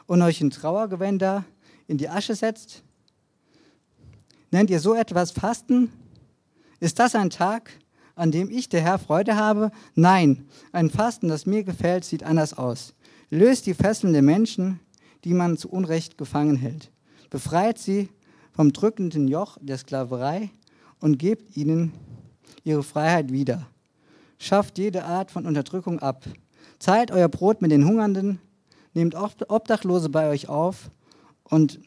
und 0.07 0.21
euch 0.21 0.41
in 0.41 0.51
Trauergewänder 0.51 1.45
in 1.87 1.97
die 1.97 2.09
Asche 2.09 2.35
setzt? 2.35 2.83
Nennt 4.51 4.69
ihr 4.69 4.79
so 4.79 4.93
etwas 4.93 5.31
Fasten? 5.31 5.91
Ist 6.79 6.99
das 6.99 7.15
ein 7.15 7.29
Tag, 7.29 7.71
an 8.15 8.31
dem 8.31 8.49
ich, 8.49 8.69
der 8.69 8.81
Herr, 8.81 8.97
Freude 8.97 9.35
habe? 9.35 9.71
Nein, 9.93 10.47
ein 10.71 10.89
Fasten, 10.89 11.27
das 11.27 11.45
mir 11.45 11.63
gefällt, 11.63 12.05
sieht 12.05 12.23
anders 12.23 12.57
aus. 12.57 12.93
Löst 13.29 13.65
die 13.65 13.73
Fesseln 13.73 14.13
der 14.13 14.21
Menschen, 14.21 14.79
die 15.23 15.33
man 15.33 15.57
zu 15.57 15.69
Unrecht 15.69 16.17
gefangen 16.17 16.55
hält. 16.55 16.91
Befreit 17.29 17.77
sie 17.77 18.09
vom 18.53 18.71
drückenden 18.71 19.27
Joch 19.27 19.57
der 19.61 19.77
Sklaverei 19.77 20.49
und 21.01 21.19
gebt 21.19 21.57
ihnen 21.57 21.91
ihre 22.63 22.83
Freiheit 22.83 23.31
wieder. 23.31 23.67
Schafft 24.39 24.77
jede 24.77 25.03
Art 25.03 25.31
von 25.31 25.45
Unterdrückung 25.45 25.99
ab. 25.99 26.25
Zahlt 26.79 27.11
euer 27.11 27.29
Brot 27.29 27.61
mit 27.61 27.71
den 27.71 27.85
Hungernden, 27.85 28.39
nehmt 28.93 29.15
Obdachlose 29.15 30.09
bei 30.09 30.29
euch 30.29 30.49
auf 30.49 30.91
und 31.43 31.79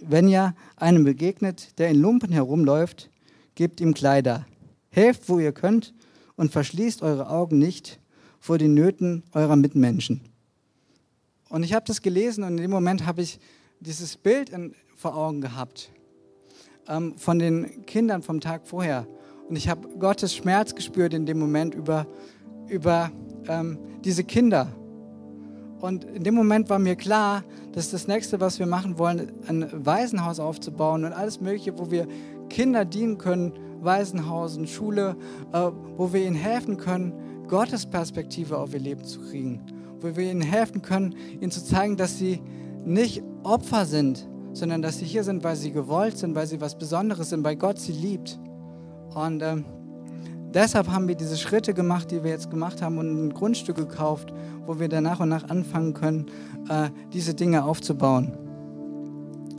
wenn 0.00 0.28
ihr 0.28 0.54
einem 0.76 1.04
begegnet, 1.04 1.78
der 1.78 1.88
in 1.88 2.00
Lumpen 2.00 2.32
herumläuft, 2.32 3.10
gebt 3.54 3.80
ihm 3.80 3.94
Kleider. 3.94 4.46
Helft, 4.90 5.28
wo 5.28 5.38
ihr 5.38 5.52
könnt 5.52 5.94
und 6.36 6.52
verschließt 6.52 7.02
eure 7.02 7.28
Augen 7.28 7.58
nicht 7.58 7.98
vor 8.40 8.58
den 8.58 8.74
Nöten 8.74 9.22
eurer 9.32 9.56
Mitmenschen. 9.56 10.20
Und 11.48 11.62
ich 11.62 11.74
habe 11.74 11.84
das 11.86 12.02
gelesen 12.02 12.44
und 12.44 12.50
in 12.52 12.62
dem 12.62 12.70
Moment 12.70 13.06
habe 13.06 13.22
ich 13.22 13.40
dieses 13.80 14.16
Bild 14.16 14.50
in, 14.50 14.74
vor 14.96 15.16
Augen 15.16 15.40
gehabt 15.40 15.90
ähm, 16.88 17.16
von 17.16 17.38
den 17.38 17.84
Kindern 17.86 18.22
vom 18.22 18.40
Tag 18.40 18.66
vorher. 18.66 19.06
Und 19.48 19.56
ich 19.56 19.68
habe 19.68 19.88
Gottes 19.98 20.34
Schmerz 20.34 20.74
gespürt 20.74 21.14
in 21.14 21.26
dem 21.26 21.38
Moment 21.38 21.74
über, 21.74 22.06
über 22.68 23.10
ähm, 23.48 23.78
diese 24.04 24.24
Kinder. 24.24 24.68
Und 25.80 26.04
in 26.04 26.24
dem 26.24 26.34
Moment 26.34 26.68
war 26.68 26.78
mir 26.78 26.96
klar, 26.96 27.44
dass 27.72 27.90
das 27.90 28.08
nächste, 28.08 28.40
was 28.40 28.58
wir 28.58 28.66
machen 28.66 28.98
wollen, 28.98 29.32
ein 29.46 29.86
Waisenhaus 29.86 30.40
aufzubauen 30.40 31.04
und 31.04 31.12
alles 31.12 31.40
Mögliche, 31.40 31.78
wo 31.78 31.90
wir 31.90 32.06
Kinder 32.50 32.84
dienen 32.84 33.16
können, 33.16 33.52
Waisenhausen, 33.80 34.66
Schule, 34.66 35.16
äh, 35.52 35.70
wo 35.96 36.12
wir 36.12 36.24
ihnen 36.24 36.36
helfen 36.36 36.76
können, 36.76 37.12
Gottes 37.48 37.86
Perspektive 37.86 38.58
auf 38.58 38.74
ihr 38.74 38.80
Leben 38.80 39.04
zu 39.04 39.20
kriegen. 39.20 39.62
Wo 40.00 40.16
wir 40.16 40.30
ihnen 40.30 40.42
helfen 40.42 40.82
können, 40.82 41.14
ihnen 41.40 41.50
zu 41.50 41.64
zeigen, 41.64 41.96
dass 41.96 42.18
sie 42.18 42.40
nicht 42.84 43.22
Opfer 43.42 43.86
sind, 43.86 44.28
sondern 44.52 44.82
dass 44.82 44.98
sie 44.98 45.04
hier 45.04 45.24
sind, 45.24 45.44
weil 45.44 45.56
sie 45.56 45.72
gewollt 45.72 46.18
sind, 46.18 46.34
weil 46.34 46.46
sie 46.46 46.60
was 46.60 46.76
Besonderes 46.76 47.30
sind, 47.30 47.44
weil 47.44 47.56
Gott 47.56 47.78
sie 47.78 47.92
liebt. 47.92 48.38
Und 49.14 49.42
ähm, 49.42 49.64
deshalb 50.52 50.88
haben 50.88 51.08
wir 51.08 51.14
diese 51.14 51.36
Schritte 51.36 51.74
gemacht, 51.74 52.10
die 52.10 52.22
wir 52.22 52.30
jetzt 52.30 52.50
gemacht 52.50 52.82
haben 52.82 52.98
und 52.98 53.26
ein 53.26 53.34
Grundstück 53.34 53.76
gekauft, 53.76 54.32
wo 54.66 54.78
wir 54.78 54.88
dann 54.88 55.04
nach 55.04 55.20
und 55.20 55.28
nach 55.28 55.48
anfangen 55.48 55.94
können, 55.94 56.26
äh, 56.68 56.90
diese 57.12 57.34
Dinge 57.34 57.64
aufzubauen. 57.64 58.36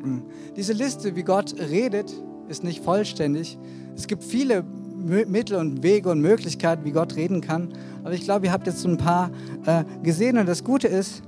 Hm. 0.02 0.24
Diese 0.56 0.74
Liste, 0.74 1.16
wie 1.16 1.24
Gott 1.24 1.56
redet, 1.60 2.14
ist 2.48 2.64
nicht 2.64 2.84
vollständig. 2.84 3.58
Es 4.00 4.08
gibt 4.08 4.24
viele 4.24 4.64
Mittel 4.64 5.58
und 5.58 5.84
Wege 5.84 6.10
und 6.10 6.22
Möglichkeiten, 6.22 6.86
wie 6.86 6.92
Gott 6.92 7.18
reden 7.18 7.42
kann. 7.42 7.74
Aber 8.02 8.14
ich 8.14 8.22
glaube, 8.22 8.46
ihr 8.46 8.54
habt 8.54 8.66
jetzt 8.66 8.86
ein 8.86 8.96
paar 8.96 9.30
äh, 9.66 9.84
gesehen. 10.04 10.38
Und 10.38 10.48
das 10.48 10.64
Gute 10.64 10.88
ist, 10.88 11.22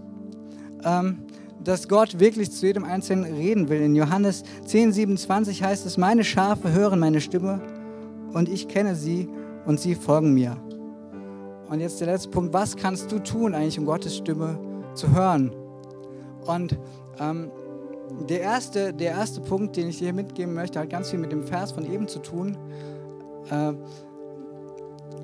ähm, 0.86 1.18
dass 1.62 1.90
Gott 1.90 2.22
wirklich 2.22 2.50
zu 2.50 2.66
jedem 2.66 2.86
Einzelnen 2.86 3.26
reden 3.26 3.68
will. 3.68 3.82
In 3.82 3.94
Johannes 3.94 4.44
10, 4.66 4.94
27 4.94 5.62
heißt 5.62 5.86
es, 5.86 5.98
meine 5.98 6.24
Schafe 6.24 6.72
hören 6.72 7.00
meine 7.00 7.20
Stimme 7.20 7.62
und 8.32 8.48
ich 8.48 8.70
kenne 8.70 8.96
sie 8.96 9.28
und 9.66 9.78
sie 9.82 9.94
folgen 9.94 10.34
mir. 10.34 10.56
Und 11.70 11.82
jetzt 11.82 12.00
der 12.00 12.08
letzte 12.08 12.30
Punkt, 12.30 12.54
was 12.54 12.78
kannst 12.78 13.12
du 13.12 13.20
tun 13.20 13.54
eigentlich, 13.54 13.78
um 13.80 13.86
Gottes 13.86 14.16
Stimme 14.16 14.58
zu 14.94 15.14
hören? 15.14 15.52
Und 16.46 16.80
ähm, 17.20 17.52
der, 18.30 18.42
erste, 18.42 18.94
der 18.94 19.12
erste 19.12 19.42
Punkt, 19.42 19.76
den 19.78 19.90
ich 19.90 20.00
dir 20.00 20.14
mitgeben 20.14 20.54
möchte, 20.54 20.80
hat 20.80 20.90
ganz 20.90 21.10
viel 21.10 21.20
mit 21.20 21.32
dem 21.32 21.44
Vers 21.44 21.72
von 21.72 21.92
eben 21.92 22.08
zu 22.08 22.20
tun. 22.20 22.58
Äh, 23.50 23.74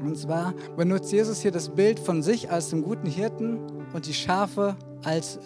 und 0.04 0.18
zwar 0.18 0.54
benutzt 0.76 1.12
Jesus 1.12 1.42
hier 1.42 1.52
das 1.52 1.70
Bild 1.70 2.00
von 2.00 2.22
sich 2.22 2.52
als 2.52 2.70
dem 2.70 2.84
guten 2.84 3.08
Hirten 3.08 3.60
und 3.94 4.06
die 4.06 4.14
Schafe 4.14 4.76
als 5.04 5.40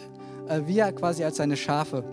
äh, 0.48 0.62
wir 0.66 0.92
quasi 0.92 1.24
als 1.24 1.38
seine 1.38 1.56
Schafe. 1.56 2.04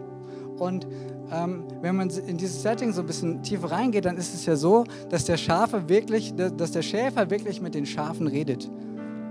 Und 0.58 0.86
ähm, 1.32 1.64
wenn 1.82 1.96
man 1.96 2.10
in 2.10 2.36
dieses 2.38 2.62
Setting 2.62 2.92
so 2.92 3.02
ein 3.02 3.06
bisschen 3.06 3.42
tiefer 3.42 3.70
reingeht, 3.70 4.04
dann 4.04 4.16
ist 4.16 4.34
es 4.34 4.46
ja 4.46 4.56
so, 4.56 4.84
dass 5.10 5.24
der 5.24 5.36
Schafe 5.36 5.88
wirklich, 5.88 6.34
dass 6.34 6.72
der 6.72 6.82
Schäfer 6.82 7.30
wirklich 7.30 7.60
mit 7.60 7.74
den 7.74 7.86
Schafen 7.86 8.26
redet. 8.26 8.70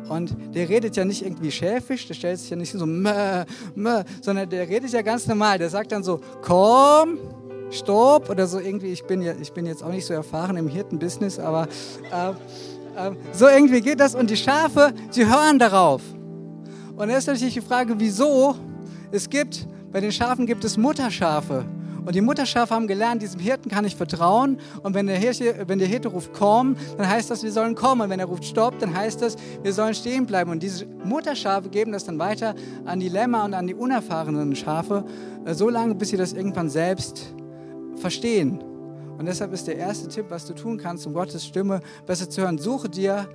Und 0.10 0.36
der 0.56 0.70
redet 0.70 0.96
ja 0.96 1.06
nicht 1.06 1.24
irgendwie 1.24 1.52
schäfisch, 1.52 2.08
der 2.08 2.14
stellt 2.14 2.40
sich 2.40 2.50
ja 2.50 2.56
nicht 2.56 2.72
so 2.72 2.86
mö, 2.86 3.44
mö, 3.76 4.04
sondern 4.22 4.50
der 4.50 4.68
redet 4.68 4.92
ja 4.92 5.02
ganz 5.02 5.28
normal. 5.28 5.58
Der 5.58 5.70
sagt 5.70 5.92
dann 5.92 6.04
so, 6.04 6.20
komm, 6.42 7.20
stopp 7.72 8.30
oder 8.30 8.48
so 8.48 8.60
irgendwie. 8.60 8.88
Ich 8.88 9.04
bin, 9.04 9.22
ja, 9.22 9.34
ich 9.40 9.52
bin 9.52 9.66
jetzt 9.66 9.84
auch 9.84 9.92
nicht 9.92 10.06
so 10.06 10.14
erfahren 10.14 10.58
im 10.58 10.68
Hirtenbusiness, 10.68 11.40
aber 11.40 11.68
äh, 12.12 12.30
äh, 12.30 13.12
so 13.34 13.48
irgendwie 13.48 13.82
geht 13.82 14.00
das. 14.00 14.16
Und 14.16 14.30
die 14.30 14.38
Schafe, 14.38 14.94
sie 15.10 15.26
hören 15.26 15.60
darauf. 15.60 16.02
Und 16.96 17.10
da 17.10 17.18
ist 17.18 17.28
natürlich 17.28 17.54
die 17.54 17.62
Frage, 17.62 17.94
wieso 17.98 18.56
es 19.12 19.30
gibt, 19.30 19.68
bei 19.92 20.00
den 20.00 20.12
Schafen 20.12 20.46
gibt 20.46 20.64
es 20.64 20.78
Mutterschafe. 20.78 21.66
Und 22.08 22.16
die 22.16 22.22
Mutterschafe 22.22 22.74
haben 22.74 22.88
gelernt, 22.88 23.22
diesem 23.22 23.42
Hirten 23.42 23.70
kann 23.70 23.84
ich 23.84 23.98
vertrauen. 23.98 24.62
Und 24.82 24.94
wenn 24.94 25.08
der, 25.08 25.18
Hirte, 25.18 25.66
wenn 25.68 25.78
der 25.78 25.90
Hirte 25.90 26.08
ruft, 26.08 26.32
komm, 26.32 26.78
dann 26.98 27.10
heißt 27.10 27.30
das, 27.30 27.44
wir 27.44 27.52
sollen 27.52 27.76
kommen. 27.76 28.04
Und 28.04 28.10
wenn 28.10 28.22
er 28.22 28.28
ruft, 28.28 28.46
stopp, 28.46 28.80
dann 28.80 28.96
heißt 28.96 29.22
das, 29.22 29.36
wir 29.62 29.74
sollen 29.74 29.94
stehen 29.94 30.26
bleiben. 30.26 30.50
Und 30.50 30.64
diese 30.64 30.86
Mutterschafe 30.86 31.68
geben 31.68 31.92
das 31.92 32.06
dann 32.06 32.18
weiter 32.18 32.56
an 32.86 33.02
die 33.02 33.10
Lämmer 33.10 33.44
und 33.44 33.54
an 33.54 33.68
die 33.68 33.76
unerfahrenen 33.76 34.56
Schafe, 34.56 35.04
äh, 35.44 35.54
so 35.54 35.70
lange, 35.70 35.96
bis 35.96 36.08
sie 36.08 36.16
das 36.16 36.32
irgendwann 36.32 36.70
selbst 36.70 37.34
verstehen. 37.98 38.64
Und 39.18 39.26
deshalb 39.26 39.52
ist 39.52 39.68
der 39.68 39.76
erste 39.76 40.08
Tipp, 40.08 40.28
was 40.30 40.46
du 40.46 40.54
tun 40.54 40.78
kannst, 40.78 41.06
um 41.08 41.14
Gottes 41.14 41.46
Stimme 41.46 41.82
besser 42.06 42.30
zu 42.30 42.42
hören. 42.42 42.58
Suche 42.58 42.88
dir 42.88 43.28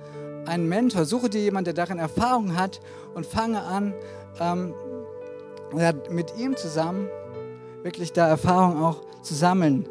einen 0.47 0.67
Mentor, 0.67 1.05
suche 1.05 1.29
dir 1.29 1.41
jemanden, 1.41 1.65
der 1.65 1.75
darin 1.75 1.99
Erfahrung 1.99 2.57
hat 2.57 2.79
und 3.13 3.27
fange 3.27 3.61
an, 3.61 3.93
ähm, 4.39 4.73
mit 6.09 6.33
ihm 6.39 6.57
zusammen 6.57 7.07
wirklich 7.83 8.13
da 8.13 8.27
Erfahrung 8.27 8.81
auch 8.83 9.01
zu 9.21 9.35
sammeln. 9.35 9.87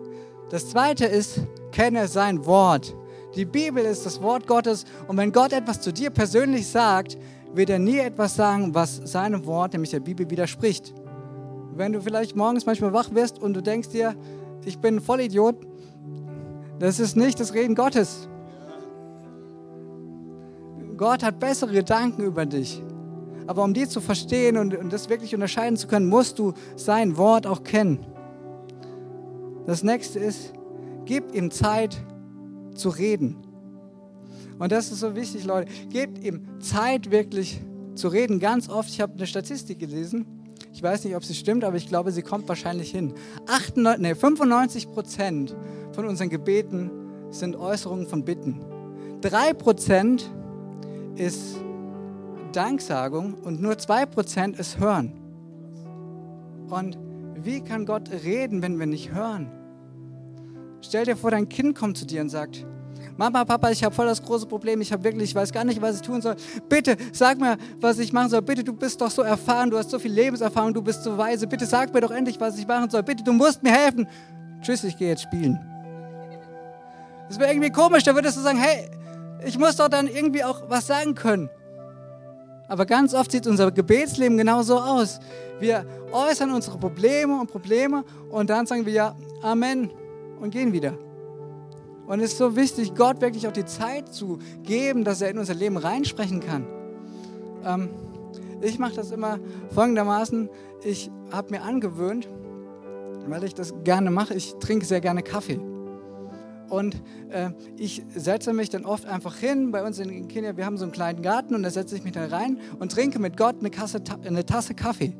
Das 0.50 0.68
zweite 0.68 1.05
ist, 1.05 1.40
kenne 1.70 2.09
sein 2.09 2.44
Wort. 2.46 2.94
Die 3.37 3.44
Bibel 3.44 3.85
ist 3.85 4.05
das 4.05 4.20
Wort 4.20 4.46
Gottes 4.46 4.85
und 5.09 5.16
wenn 5.16 5.33
Gott 5.33 5.52
etwas 5.52 5.81
zu 5.81 5.92
dir 5.92 6.11
persönlich 6.11 6.68
sagt, 6.68 7.16
wird 7.55 7.70
er 7.70 7.78
nie 7.78 7.98
etwas 7.98 8.35
sagen, 8.35 8.74
was 8.74 8.96
seinem 8.96 9.46
Wort, 9.46 9.72
nämlich 9.72 9.90
der 9.90 10.00
Bibel, 10.00 10.28
widerspricht. 10.28 10.94
Wenn 11.74 11.92
du 11.92 12.00
vielleicht 12.00 12.37
morgens 12.37 12.66
manchmal 12.66 12.92
wach 12.92 13.14
wirst 13.14 13.38
und 13.38 13.55
du 13.55 13.62
denkst 13.62 13.88
dir, 13.90 14.14
ich 14.64 14.78
bin 14.78 14.96
ein 14.96 15.00
Vollidiot, 15.00 15.57
das 16.78 17.00
ist 17.00 17.16
nicht 17.16 17.40
das 17.40 17.55
Reden 17.55 17.74
Gottes. 17.74 18.28
Gott 20.96 21.22
hat 21.22 21.40
bessere 21.40 21.72
Gedanken 21.72 22.22
über 22.22 22.44
dich. 22.44 22.83
Aber 23.46 23.64
um 23.64 23.74
die 23.74 23.88
zu 23.88 24.00
verstehen 24.00 24.57
und, 24.57 24.74
und 24.76 24.92
das 24.92 25.09
wirklich 25.09 25.35
unterscheiden 25.35 25.76
zu 25.76 25.87
können, 25.87 26.09
musst 26.09 26.38
du 26.38 26.52
sein 26.76 27.16
Wort 27.16 27.46
auch 27.46 27.64
kennen. 27.64 28.07
Das 29.66 29.83
nächste 29.83 30.18
ist, 30.18 30.52
gib 31.05 31.35
ihm 31.35 31.50
Zeit 31.50 32.02
zu 32.74 32.88
reden. 32.88 33.37
Und 34.59 34.72
das 34.72 34.92
ist 34.92 35.00
so 35.00 35.14
wichtig, 35.16 35.44
Leute. 35.44 35.70
Gebt 35.88 36.22
ihm 36.24 36.61
Zeit 36.61 37.11
wirklich 37.11 37.61
zu 37.94 38.09
reden. 38.09 38.38
Ganz 38.38 38.68
oft, 38.68 38.88
ich 38.88 39.00
habe 39.00 39.14
eine 39.14 39.26
Statistik 39.26 39.78
gelesen, 39.78 40.26
ich 40.72 40.83
weiß 40.83 41.05
nicht, 41.05 41.14
ob 41.14 41.24
sie 41.24 41.35
stimmt, 41.35 41.64
aber 41.64 41.76
ich 41.76 41.87
glaube, 41.87 42.12
sie 42.12 42.22
kommt 42.22 42.48
wahrscheinlich 42.48 42.90
hin. 42.90 43.12
98, 43.46 44.02
nee, 44.02 44.14
95 44.14 44.90
Prozent 44.90 45.55
von 45.92 46.07
unseren 46.07 46.31
Gebeten 46.31 46.90
sind 47.31 47.57
Äußerungen 47.57 48.07
von 48.07 48.24
Bitten. 48.24 48.61
3 49.20 49.52
Prozent 49.52 50.31
ist 51.16 51.57
Danksagung 52.53 53.35
und 53.35 53.61
nur 53.61 53.75
2% 53.75 54.59
ist 54.59 54.79
Hören. 54.79 55.12
Und 56.69 56.99
wie 57.35 57.61
kann 57.61 57.87
Gott 57.87 58.11
reden, 58.25 58.62
wenn 58.62 58.79
wir 58.79 58.87
nicht 58.87 59.12
hören? 59.12 59.51
Stell 60.81 61.05
dir 61.05 61.17
vor, 61.17 61.31
dein 61.31 61.49
Kind 61.49 61.77
kommt 61.77 61.97
zu 61.97 62.07
dir 62.07 62.21
und 62.21 62.29
sagt, 62.29 62.67
Mama, 63.17 63.45
Papa, 63.45 63.71
ich 63.71 63.85
habe 63.85 63.95
voll 63.95 64.07
das 64.07 64.23
große 64.23 64.47
Problem, 64.47 64.81
ich 64.81 64.93
habe 64.93 65.05
wirklich, 65.05 65.31
ich 65.31 65.35
weiß 65.35 65.53
gar 65.53 65.65
nicht, 65.65 65.83
was 65.83 65.97
ich 65.97 66.03
tun 66.03 66.23
soll. 66.23 66.37
Bitte, 66.69 66.97
sag 67.12 67.38
mir, 67.38 67.57
was 67.81 67.99
ich 67.99 68.12
machen 68.12 68.31
soll. 68.31 68.43
Bitte, 68.43 68.65
du 68.65 68.73
bist 68.73 69.01
doch 69.01 69.11
so 69.11 69.23
erfahren, 69.23 69.71
du 69.71 69.79
hast 69.79 69.91
so 69.91 69.99
viel 69.99 70.12
Lebenserfahrung, 70.12 70.73
du 70.73 70.83
bist 70.83 71.03
so 71.03 71.17
weise. 71.17 71.47
Bitte 71.47 71.67
sag 71.67 71.93
mir 71.93 72.01
doch 72.01 72.11
endlich, 72.11 72.41
was 72.41 72.59
ich 72.59 72.67
machen 72.67 72.88
soll. 72.91 73.03
Bitte, 73.03 73.23
du 73.23 73.33
musst 73.33 73.62
mir 73.62 73.73
helfen. 73.73 74.09
Tschüss, 74.62 74.85
ich 74.85 74.97
gehe 74.97 75.09
jetzt 75.09 75.23
spielen. 75.23 75.61
Das 77.29 77.38
wäre 77.38 77.51
irgendwie 77.51 77.71
komisch, 77.71 78.03
da 78.03 78.15
würdest 78.15 78.37
du 78.37 78.41
sagen, 78.41 78.59
hey, 78.59 78.88
ich 79.45 79.59
muss 79.59 79.77
doch 79.77 79.88
dann 79.88 80.07
irgendwie 80.07 80.45
auch 80.45 80.62
was 80.69 80.87
sagen 80.87 81.15
können. 81.15 81.51
Aber 82.72 82.87
ganz 82.87 83.12
oft 83.12 83.30
sieht 83.30 83.46
unser 83.46 83.70
Gebetsleben 83.70 84.38
genauso 84.38 84.78
aus. 84.78 85.20
Wir 85.61 85.85
äußern 86.11 86.50
unsere 86.54 86.78
Probleme 86.78 87.38
und 87.38 87.50
Probleme 87.50 88.02
und 88.30 88.48
dann 88.48 88.64
sagen 88.64 88.87
wir 88.87 88.94
ja 88.94 89.16
Amen 89.42 89.90
und 90.40 90.52
gehen 90.52 90.72
wieder. 90.72 90.94
Und 92.06 92.20
es 92.20 92.32
ist 92.32 92.38
so 92.38 92.56
wichtig, 92.56 92.94
Gott 92.94 93.20
wirklich 93.20 93.46
auch 93.46 93.52
die 93.52 93.66
Zeit 93.66 94.14
zu 94.14 94.38
geben, 94.62 95.04
dass 95.04 95.20
er 95.20 95.28
in 95.28 95.37
unser 95.37 95.52
Leben 95.52 95.76
reinsprechen 95.76 96.40
kann. 96.40 96.66
Ähm, 97.62 97.90
ich 98.62 98.78
mache 98.78 98.94
das 98.94 99.11
immer 99.11 99.38
folgendermaßen. 99.74 100.48
Ich 100.82 101.11
habe 101.30 101.50
mir 101.50 101.64
angewöhnt, 101.64 102.26
weil 103.26 103.44
ich 103.44 103.52
das 103.52 103.74
gerne 103.85 104.11
mache, 104.11 104.32
ich 104.32 104.54
trinke 104.61 104.87
sehr 104.87 105.02
gerne 105.02 105.22
Kaffee. 105.22 105.61
Und 106.72 106.96
äh, 107.28 107.50
ich 107.76 108.02
setze 108.16 108.54
mich 108.54 108.70
dann 108.70 108.87
oft 108.87 109.04
einfach 109.04 109.37
hin. 109.37 109.72
Bei 109.72 109.85
uns 109.85 109.98
in 109.98 110.26
Kenia, 110.26 110.56
wir 110.56 110.64
haben 110.64 110.78
so 110.78 110.85
einen 110.85 110.92
kleinen 110.92 111.20
Garten 111.20 111.54
und 111.54 111.62
da 111.62 111.68
setze 111.68 111.94
ich 111.94 112.02
mich 112.02 112.14
dann 112.14 112.30
rein 112.30 112.58
und 112.78 112.90
trinke 112.90 113.18
mit 113.18 113.37
Gott 113.37 113.56
eine, 113.61 113.68
Kasse, 113.68 114.02
eine 114.24 114.46
Tasse 114.46 114.72
Kaffee. 114.72 115.12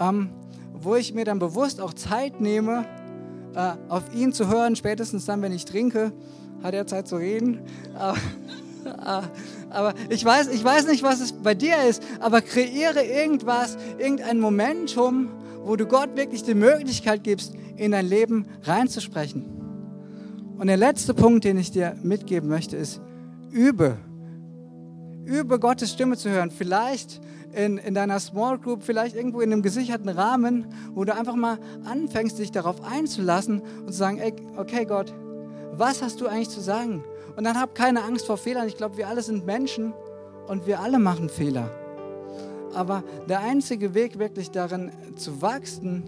Ähm, 0.00 0.30
wo 0.72 0.96
ich 0.96 1.14
mir 1.14 1.24
dann 1.24 1.38
bewusst 1.38 1.80
auch 1.80 1.94
Zeit 1.94 2.40
nehme, 2.40 2.84
äh, 3.54 3.74
auf 3.88 4.12
ihn 4.12 4.32
zu 4.32 4.48
hören. 4.48 4.74
Spätestens 4.74 5.26
dann, 5.26 5.42
wenn 5.42 5.52
ich 5.52 5.64
trinke, 5.64 6.12
hat 6.60 6.74
er 6.74 6.88
Zeit 6.88 7.06
zu 7.06 7.18
reden. 7.18 7.60
Aber, 7.94 8.16
äh, 8.84 9.26
aber 9.70 9.94
ich, 10.08 10.24
weiß, 10.24 10.48
ich 10.48 10.64
weiß 10.64 10.88
nicht, 10.88 11.04
was 11.04 11.20
es 11.20 11.34
bei 11.34 11.54
dir 11.54 11.84
ist, 11.88 12.02
aber 12.18 12.40
kreiere 12.40 13.04
irgendwas, 13.04 13.78
irgendein 13.98 14.40
Momentum, 14.40 15.28
wo 15.62 15.76
du 15.76 15.86
Gott 15.86 16.16
wirklich 16.16 16.42
die 16.42 16.54
Möglichkeit 16.54 17.22
gibst, 17.22 17.54
in 17.76 17.92
dein 17.92 18.06
Leben 18.06 18.46
reinzusprechen. 18.64 19.57
Und 20.58 20.66
der 20.66 20.76
letzte 20.76 21.14
Punkt, 21.14 21.44
den 21.44 21.56
ich 21.56 21.70
dir 21.70 21.94
mitgeben 22.02 22.48
möchte, 22.48 22.76
ist, 22.76 23.00
übe. 23.50 23.96
Übe 25.24 25.60
Gottes 25.60 25.92
Stimme 25.92 26.16
zu 26.16 26.30
hören. 26.30 26.50
Vielleicht 26.50 27.20
in, 27.52 27.78
in 27.78 27.94
deiner 27.94 28.18
Small 28.18 28.58
Group, 28.58 28.82
vielleicht 28.82 29.14
irgendwo 29.14 29.40
in 29.40 29.52
einem 29.52 29.62
gesicherten 29.62 30.08
Rahmen, 30.08 30.66
wo 30.94 31.04
du 31.04 31.14
einfach 31.14 31.36
mal 31.36 31.58
anfängst, 31.84 32.38
dich 32.40 32.50
darauf 32.50 32.82
einzulassen 32.82 33.60
und 33.60 33.92
zu 33.92 33.98
sagen, 33.98 34.18
ey, 34.18 34.34
okay 34.56 34.84
Gott, 34.84 35.14
was 35.72 36.02
hast 36.02 36.20
du 36.20 36.26
eigentlich 36.26 36.50
zu 36.50 36.60
sagen? 36.60 37.04
Und 37.36 37.44
dann 37.44 37.60
hab 37.60 37.76
keine 37.76 38.02
Angst 38.02 38.26
vor 38.26 38.36
Fehlern. 38.36 38.66
Ich 38.66 38.76
glaube, 38.76 38.96
wir 38.96 39.06
alle 39.06 39.22
sind 39.22 39.46
Menschen 39.46 39.92
und 40.48 40.66
wir 40.66 40.80
alle 40.80 40.98
machen 40.98 41.28
Fehler. 41.28 41.70
Aber 42.74 43.04
der 43.28 43.40
einzige 43.40 43.94
Weg, 43.94 44.18
wirklich 44.18 44.50
darin 44.50 44.90
zu 45.14 45.40
wachsen, 45.40 46.02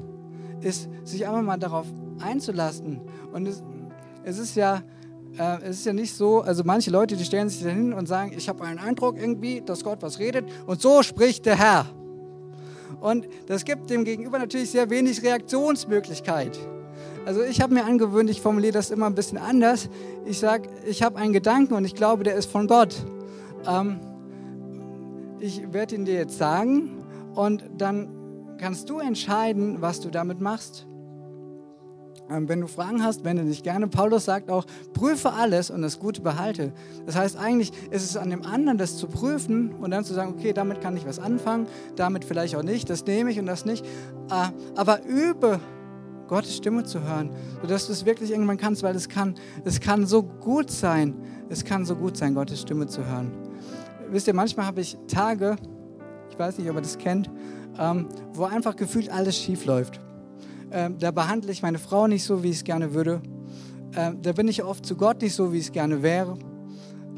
ist, 0.61 0.89
sich 1.05 1.27
einfach 1.27 1.43
mal 1.43 1.57
darauf 1.57 1.87
einzulassen. 2.21 3.01
Und 3.33 3.47
es, 3.47 3.63
es 4.25 4.39
ist 4.39 4.57
ja, 4.57 4.83
äh, 5.39 5.63
es 5.63 5.79
ist 5.79 5.87
ja 5.87 5.93
nicht 5.93 6.15
so, 6.15 6.41
also 6.41 6.63
manche 6.65 6.91
Leute, 6.91 7.17
die 7.17 7.25
stellen 7.25 7.49
sich 7.49 7.63
dahin 7.63 7.93
und 7.93 8.07
sagen, 8.07 8.33
ich 8.37 8.49
habe 8.49 8.65
einen 8.65 8.79
Eindruck 8.79 9.19
irgendwie, 9.19 9.61
dass 9.61 9.85
Gott 9.85 10.03
was 10.03 10.19
redet 10.19 10.47
und 10.67 10.81
so 10.81 11.03
spricht 11.03 11.47
der 11.47 11.57
Herr. 11.57 11.87
Und 13.01 13.29
das 13.47 13.65
gibt 13.65 13.89
dem 13.89 14.05
Gegenüber 14.05 14.39
natürlich 14.39 14.71
sehr 14.71 14.91
wenig 14.91 15.23
Reaktionsmöglichkeit. 15.23 16.59
Also 17.25 17.43
ich 17.43 17.61
habe 17.61 17.75
mir 17.75 17.85
angewöhnt, 17.85 18.31
ich 18.31 18.41
formuliere 18.41 18.73
das 18.73 18.91
immer 18.91 19.07
ein 19.07 19.15
bisschen 19.15 19.39
anders. 19.39 19.89
Ich 20.25 20.39
sage, 20.39 20.69
ich 20.87 21.03
habe 21.03 21.19
einen 21.19 21.33
Gedanken 21.33 21.75
und 21.75 21.85
ich 21.85 21.95
glaube, 21.95 22.25
der 22.25 22.35
ist 22.35 22.51
von 22.51 22.67
Gott. 22.67 22.95
Ähm, 23.67 24.01
ich 25.39 25.73
werde 25.73 25.95
ihn 25.95 26.05
dir 26.05 26.15
jetzt 26.15 26.37
sagen 26.37 27.05
und 27.35 27.65
dann 27.77 28.09
kannst 28.59 28.91
du 28.91 28.99
entscheiden, 28.99 29.81
was 29.81 30.01
du 30.01 30.11
damit 30.11 30.41
machst. 30.41 30.87
Ähm, 32.31 32.49
wenn 32.49 32.61
du 32.61 32.67
Fragen 32.69 33.03
hast, 33.03 33.25
wende 33.25 33.45
dich 33.45 33.63
gerne. 33.63 33.89
Paulus 33.89 34.25
sagt 34.25 34.51
auch, 34.51 34.65
prüfe 34.93 35.33
alles 35.33 35.71
und 35.71 35.83
das 35.83 35.99
Gute 35.99 36.21
behalte. 36.21 36.73
Das 37.07 37.17
heißt, 37.17 37.37
eigentlich 37.37 37.73
ist 37.91 38.05
es 38.05 38.17
an 38.17 38.31
dem 38.31 38.45
anderen, 38.45 38.79
das 38.79 38.97
zu 38.97 39.09
prüfen 39.09 39.75
und 39.75 39.91
dann 39.91 40.05
zu 40.05 40.15
sagen, 40.15 40.35
okay, 40.37 40.53
damit 40.53 40.81
kann 40.81 40.97
ich 40.97 41.07
was 41.07 41.19
anfangen, 41.19 41.67
damit 41.97 42.25
vielleicht 42.25 42.55
auch 42.55 42.63
nicht, 42.63 42.89
das 42.89 43.05
nehme 43.05 43.31
ich 43.31 43.39
und 43.39 43.47
das 43.47 43.65
nicht. 43.65 43.85
Äh, 44.31 44.51
aber 44.77 45.05
übe 45.05 45.61
Gottes 46.29 46.57
Stimme 46.57 46.85
zu 46.85 47.03
hören, 47.03 47.31
sodass 47.61 47.87
du 47.87 47.93
es 47.93 48.05
wirklich 48.05 48.31
irgendwann 48.31 48.57
kannst, 48.57 48.85
weil 48.85 48.95
es 48.95 49.09
kann, 49.09 49.35
es 49.65 49.81
kann 49.81 50.07
so 50.07 50.23
gut 50.23 50.71
sein, 50.71 51.15
es 51.49 51.65
kann 51.65 51.85
so 51.85 51.97
gut 51.97 52.17
sein, 52.17 52.35
Gottes 52.35 52.61
Stimme 52.61 52.87
zu 52.87 53.05
hören. 53.05 53.33
Wisst 54.09 54.29
ihr, 54.29 54.35
manchmal 54.35 54.67
habe 54.67 54.81
ich 54.81 54.97
Tage, 55.09 55.57
ich 56.31 56.39
weiß 56.39 56.59
nicht, 56.59 56.71
ob 56.71 56.77
ihr 56.77 56.83
das 56.83 56.99
kennt, 56.99 57.29
ähm, 57.79 58.07
wo 58.33 58.45
einfach 58.45 58.77
gefühlt 58.77 59.11
alles 59.11 59.37
schief 59.37 59.65
läuft 59.65 60.01
ähm, 60.73 60.99
da 60.99 61.11
behandle 61.11 61.53
ich 61.53 61.63
meine 61.63 61.79
Frau 61.79 62.07
nicht 62.07 62.25
so, 62.25 62.43
wie 62.43 62.51
ich 62.51 62.57
es 62.57 62.65
gerne 62.65 62.95
würde. 62.95 63.23
Ähm, 63.97 64.19
da 64.23 64.33
bin 64.33 64.49
ich 64.49 64.63
oft 64.63 64.87
zu 64.87 64.97
Gott 64.97 65.23
nicht 65.23 65.35
so, 65.35 65.53
wie 65.53 65.59
es 65.59 65.73
gerne 65.73 66.03
wäre. 66.03 66.39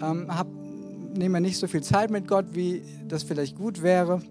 Ähm, 0.02 0.26
hab, 0.28 0.46
nehme 1.14 1.40
nicht 1.40 1.58
so 1.58 1.66
viel 1.66 1.82
Zeit 1.82 2.10
mit 2.10 2.26
Gott, 2.26 2.46
wie 2.52 2.82
das 3.06 3.22
vielleicht 3.22 3.56
gut 3.56 3.82
wäre. 3.82 4.22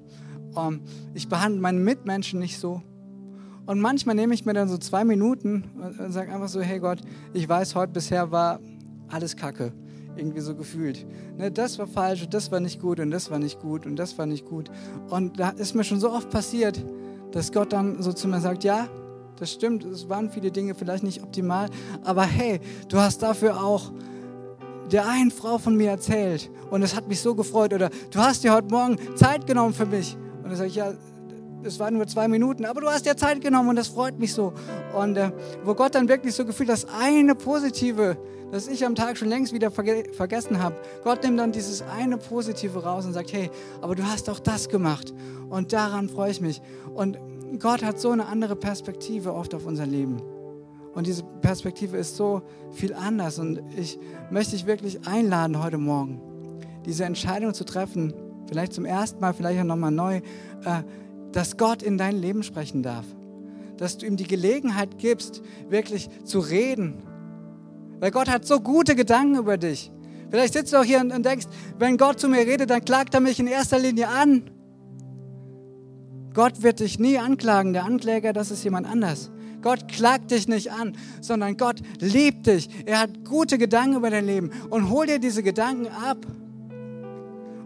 Ähm, 0.58 0.82
ich 1.14 1.30
behandle 1.30 1.62
meine 1.62 1.80
Mitmenschen 1.80 2.40
nicht 2.40 2.60
so. 2.60 2.82
Und 3.68 3.80
manchmal 3.80 4.16
nehme 4.16 4.34
ich 4.34 4.46
mir 4.46 4.54
dann 4.54 4.68
so 4.68 4.78
zwei 4.78 5.04
Minuten 5.04 5.66
und, 5.76 6.00
und 6.00 6.12
sage 6.12 6.34
einfach 6.34 6.50
so, 6.50 6.62
hey 6.62 6.80
Gott, 6.80 7.00
ich 7.34 7.48
weiß, 7.48 7.76
heute 7.76 7.94
bisher 7.94 8.32
war 8.32 8.60
alles 9.08 9.36
Kacke 9.36 9.72
irgendwie 10.16 10.42
so 10.42 10.56
gefühlt. 10.56 11.06
Ne, 11.38 11.52
das 11.52 11.80
war 11.80 11.88
falsch 11.88 12.24
und 12.24 12.34
das 12.34 12.52
war 12.52 12.60
nicht 12.60 12.82
gut 12.82 13.00
und 13.00 13.12
das 13.12 13.32
war 13.32 13.40
nicht 13.40 13.60
gut 13.60 13.86
und 13.86 13.96
das 13.96 14.18
war 14.18 14.26
nicht 14.26 14.46
gut. 14.46 14.70
Und 15.10 15.40
da 15.40 15.50
ist 15.50 15.76
mir 15.76 15.84
schon 15.84 16.00
so 16.00 16.12
oft 16.12 16.30
passiert, 16.30 16.84
dass 17.32 17.52
Gott 17.52 17.72
dann 17.72 18.02
so 18.02 18.12
zu 18.12 18.28
mir 18.28 18.42
sagt, 18.42 18.64
ja, 18.64 18.90
das 19.42 19.52
stimmt, 19.52 19.84
es 19.86 20.08
waren 20.08 20.30
viele 20.30 20.52
Dinge 20.52 20.76
vielleicht 20.76 21.04
nicht 21.04 21.24
optimal, 21.24 21.68
aber 22.04 22.22
hey, 22.22 22.60
du 22.90 22.98
hast 22.98 23.24
dafür 23.24 23.60
auch 23.60 23.92
der 24.92 25.08
einen 25.08 25.32
Frau 25.32 25.58
von 25.58 25.76
mir 25.76 25.90
erzählt 25.90 26.52
und 26.70 26.84
es 26.84 26.96
hat 26.96 27.08
mich 27.08 27.22
so 27.22 27.34
gefreut 27.34 27.74
oder 27.74 27.90
du 28.12 28.20
hast 28.20 28.44
dir 28.44 28.54
heute 28.54 28.68
Morgen 28.68 28.98
Zeit 29.16 29.48
genommen 29.48 29.74
für 29.74 29.88
mich. 29.88 30.16
Und 30.44 30.50
dann 30.50 30.56
sage 30.58 30.70
ich, 30.70 30.76
ja, 30.76 30.94
es 31.64 31.80
waren 31.80 31.96
nur 31.96 32.06
zwei 32.06 32.28
Minuten, 32.28 32.66
aber 32.66 32.82
du 32.82 32.88
hast 32.88 33.08
dir 33.08 33.18
Zeit 33.18 33.42
genommen 33.42 33.70
und 33.70 33.78
das 33.78 33.88
freut 33.88 34.20
mich 34.20 34.32
so. 34.32 34.54
Und 34.94 35.18
äh, 35.18 35.32
wo 35.64 35.74
Gott 35.74 35.96
dann 35.96 36.08
wirklich 36.08 36.36
so 36.36 36.46
gefühlt, 36.46 36.70
das 36.70 36.86
eine 36.86 37.34
Positive, 37.34 38.18
das 38.52 38.68
ich 38.68 38.86
am 38.86 38.94
Tag 38.94 39.18
schon 39.18 39.30
längst 39.30 39.54
wieder 39.54 39.72
verge 39.72 40.04
vergessen 40.14 40.62
habe, 40.62 40.76
Gott 41.04 41.24
nimmt 41.24 41.40
dann 41.40 41.52
dieses 41.52 41.82
eine 41.82 42.18
Positive 42.18 42.84
raus 42.84 43.06
und 43.06 43.14
sagt, 43.14 43.34
hey, 43.34 43.50
aber 43.82 43.96
du 43.96 44.04
hast 44.06 44.30
auch 44.30 44.40
das 44.40 44.70
gemacht 44.70 45.16
und 45.50 45.74
daran 45.74 46.10
freue 46.10 46.30
ich 46.30 46.42
mich. 46.42 46.62
Und 46.94 47.18
Gott 47.60 47.84
hat 47.84 48.00
so 48.00 48.12
eine 48.12 48.28
andere 48.28 48.56
Perspektive 48.56 49.34
oft 49.34 49.54
auf 49.54 49.66
unser 49.66 49.86
Leben. 49.86 50.22
Und 50.94 51.08
diese 51.08 51.24
Perspektive 51.42 51.98
ist 51.98 52.16
so 52.16 52.42
viel 52.72 52.94
anders. 52.94 53.40
Und 53.40 53.62
ich 53.78 54.00
möchte 54.30 54.52
dich 54.52 54.66
wirklich 54.66 55.08
einladen 55.08 55.62
heute 55.62 55.78
Morgen, 55.78 56.22
diese 56.86 57.06
Entscheidung 57.06 57.54
zu 57.54 57.64
treffen, 57.64 58.14
vielleicht 58.48 58.74
zum 58.74 58.86
ersten 58.86 59.20
Mal, 59.20 59.34
vielleicht 59.34 59.60
auch 59.62 59.66
nochmal 59.66 59.92
neu, 59.92 60.18
äh, 60.18 60.84
dass 61.32 61.58
Gott 61.58 61.82
in 61.82 61.98
dein 61.98 62.18
Leben 62.18 62.44
sprechen 62.44 62.84
darf. 62.84 63.06
Dass 63.78 63.98
du 63.98 64.06
ihm 64.06 64.18
die 64.18 64.28
Gelegenheit 64.28 64.98
gibst, 64.98 65.42
wirklich 65.70 66.10
zu 66.26 66.40
reden. 66.40 67.04
Weil 68.00 68.12
Gott 68.12 68.30
hat 68.30 68.46
so 68.46 68.60
gute 68.60 68.96
Gedanken 68.96 69.38
über 69.38 69.58
dich. 69.58 69.92
Vielleicht 70.30 70.54
sitzt 70.54 70.74
du 70.74 70.78
auch 70.78 70.84
hier 70.84 71.00
und 71.00 71.26
denkst, 71.26 71.48
wenn 71.78 71.98
Gott 71.98 72.20
zu 72.20 72.28
mir 72.28 72.40
redet, 72.40 72.70
dann 72.70 72.84
klagt 72.84 73.14
er 73.14 73.20
mich 73.20 73.40
in 73.40 73.48
erster 73.48 73.80
Linie 73.80 74.08
an. 74.08 74.50
Gott 76.34 76.64
wird 76.64 76.80
dich 76.80 77.00
nie 77.00 77.18
anklagen. 77.18 77.74
Der 77.74 77.84
Ankläger, 77.84 78.34
das 78.34 78.52
ist 78.52 78.64
jemand 78.64 78.88
anders. 78.88 79.32
Gott 79.62 79.88
klagt 79.88 80.32
dich 80.32 80.48
nicht 80.48 80.72
an, 80.72 80.98
sondern 81.20 81.58
Gott 81.58 81.82
liebt 82.00 82.48
dich. 82.48 82.70
Er 82.86 83.00
hat 83.00 83.26
gute 83.26 83.58
Gedanken 83.58 83.98
über 83.98 84.10
dein 84.10 84.26
Leben. 84.26 84.52
Und 84.70 84.90
hol 84.90 85.06
dir 85.06 85.20
diese 85.20 85.44
Gedanken 85.44 85.88
ab. 85.88 86.18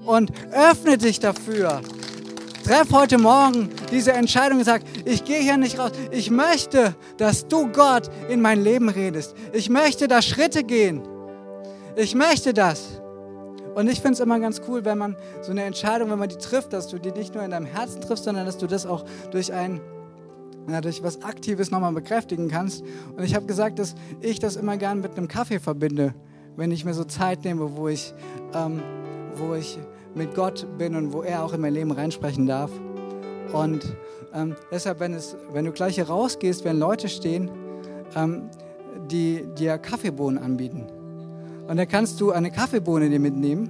Und 0.06 0.32
öffne 0.52 0.98
dich 0.98 1.20
dafür. 1.20 1.82
Treff 2.64 2.92
heute 2.92 3.20
Morgen 3.20 3.70
diese 3.92 4.14
Entscheidung 4.14 4.60
und 4.60 4.66
sag, 4.66 4.82
ich 5.06 5.24
gehe 5.24 5.40
hier 5.40 5.58
nicht 5.58 5.78
raus. 5.78 5.92
Ich 6.12 6.32
möchte, 6.32 6.96
dass 7.18 7.48
du 7.48 7.68
Gott 7.72 8.10
in 8.28 8.42
mein 8.42 8.64
Leben 8.64 8.90
redest. 8.90 9.36
Ich 9.54 9.70
möchte 9.70 10.08
da 10.08 10.22
Schritte 10.22 10.64
gehen. 10.64 11.02
Ich 11.96 12.16
möchte 12.16 12.54
das. 12.54 13.02
Und 13.76 13.90
ich 13.90 14.00
finde 14.00 14.14
es 14.14 14.20
immer 14.22 14.40
ganz 14.40 14.62
cool, 14.68 14.86
wenn 14.86 14.98
man 14.98 15.18
so 15.42 15.52
eine 15.52 15.64
Entscheidung, 15.64 16.10
wenn 16.10 16.18
man 16.18 16.30
die 16.30 16.38
trifft, 16.38 16.72
dass 16.72 16.88
du 16.88 16.98
die 16.98 17.12
nicht 17.12 17.36
nur 17.36 17.44
in 17.44 17.52
deinem 17.52 17.66
Herzen 17.66 18.02
triffst, 18.02 18.24
sondern 18.24 18.46
dass 18.46 18.58
du 18.58 18.68
das 18.68 18.86
auch 18.86 19.06
durch 19.32 19.54
ein 19.54 19.82
durch 20.82 21.04
was 21.04 21.22
Aktives 21.22 21.70
nochmal 21.70 21.92
bekräftigen 21.92 22.48
kannst. 22.48 22.84
Und 23.16 23.24
ich 23.24 23.36
habe 23.36 23.46
gesagt, 23.46 23.78
dass 23.78 23.94
ich 24.22 24.40
das 24.40 24.56
immer 24.56 24.78
gern 24.78 25.00
mit 25.00 25.16
einem 25.16 25.28
Kaffee 25.28 25.60
verbinde, 25.60 26.16
wenn 26.56 26.72
ich 26.72 26.86
mir 26.86 26.96
so 26.96 27.04
Zeit 27.04 27.44
nehme, 27.44 27.78
wo 27.78 27.88
ich, 27.88 28.16
ähm, 28.56 28.82
wo 29.36 29.54
ich 29.54 29.78
mit 30.16 30.34
Gott 30.34 30.66
bin 30.80 30.96
und 30.96 31.14
wo 31.14 31.22
er 31.22 31.44
auch 31.44 31.54
in 31.54 31.62
mein 31.62 31.74
Leben 31.74 31.92
reinsprechen 31.92 32.48
darf. 32.48 32.72
Und 33.54 33.96
ähm, 34.34 34.56
deshalb, 34.72 35.00
wenn, 35.00 35.14
es, 35.14 35.36
wenn 35.52 35.66
du 35.66 35.72
gleich 35.72 35.96
hier 35.96 36.08
rausgehst, 36.08 36.66
werden 36.66 36.80
Leute 36.80 37.10
stehen, 37.10 37.52
ähm, 38.16 38.50
die 39.12 39.46
dir 39.56 39.78
Kaffeebohnen 39.78 40.42
anbieten. 40.42 40.88
Und 41.68 41.78
dann 41.78 41.88
kannst 41.88 42.22
du 42.22 42.32
eine 42.32 42.52
Kaffeebohne 42.52 43.10
dir 43.10 43.20
mitnehmen 43.20 43.70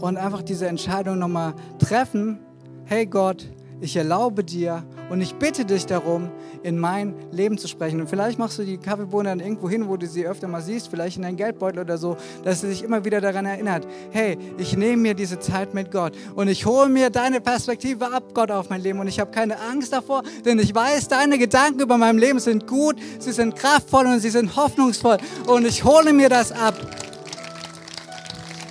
und 0.00 0.16
einfach 0.16 0.42
diese 0.42 0.68
Entscheidung 0.68 1.18
nochmal 1.18 1.54
treffen. 1.78 2.38
Hey 2.84 3.06
Gott, 3.06 3.46
ich 3.80 3.96
erlaube 3.96 4.44
dir 4.44 4.84
und 5.10 5.20
ich 5.20 5.34
bitte 5.34 5.64
dich 5.64 5.86
darum, 5.86 6.30
in 6.62 6.78
mein 6.78 7.14
Leben 7.32 7.58
zu 7.58 7.68
sprechen. 7.68 8.00
Und 8.00 8.08
vielleicht 8.08 8.38
machst 8.38 8.58
du 8.58 8.62
die 8.62 8.78
Kaffeebohne 8.78 9.30
dann 9.30 9.40
irgendwo 9.40 9.68
hin, 9.68 9.88
wo 9.88 9.96
du 9.96 10.06
sie 10.06 10.26
öfter 10.26 10.48
mal 10.48 10.62
siehst, 10.62 10.88
vielleicht 10.88 11.16
in 11.16 11.22
deinen 11.22 11.36
Geldbeutel 11.36 11.80
oder 11.80 11.98
so, 11.98 12.16
dass 12.44 12.60
sie 12.60 12.68
sich 12.68 12.82
immer 12.82 13.04
wieder 13.04 13.20
daran 13.20 13.44
erinnert, 13.44 13.86
hey, 14.12 14.38
ich 14.56 14.76
nehme 14.76 15.02
mir 15.02 15.14
diese 15.14 15.38
Zeit 15.38 15.74
mit 15.74 15.90
Gott 15.90 16.14
und 16.36 16.48
ich 16.48 16.64
hole 16.64 16.88
mir 16.88 17.10
deine 17.10 17.40
Perspektive 17.40 18.12
ab, 18.12 18.22
Gott, 18.34 18.50
auf 18.50 18.70
mein 18.70 18.80
Leben. 18.80 19.00
Und 19.00 19.08
ich 19.08 19.18
habe 19.18 19.30
keine 19.30 19.60
Angst 19.60 19.92
davor, 19.92 20.22
denn 20.44 20.58
ich 20.58 20.74
weiß, 20.74 21.08
deine 21.08 21.38
Gedanken 21.38 21.80
über 21.80 21.98
mein 21.98 22.16
Leben 22.16 22.38
sind 22.38 22.66
gut, 22.66 22.96
sie 23.18 23.32
sind 23.32 23.56
kraftvoll 23.56 24.06
und 24.06 24.20
sie 24.20 24.30
sind 24.30 24.54
hoffnungsvoll. 24.54 25.18
Und 25.46 25.66
ich 25.66 25.84
hole 25.84 26.12
mir 26.12 26.28
das 26.28 26.52
ab. 26.52 26.74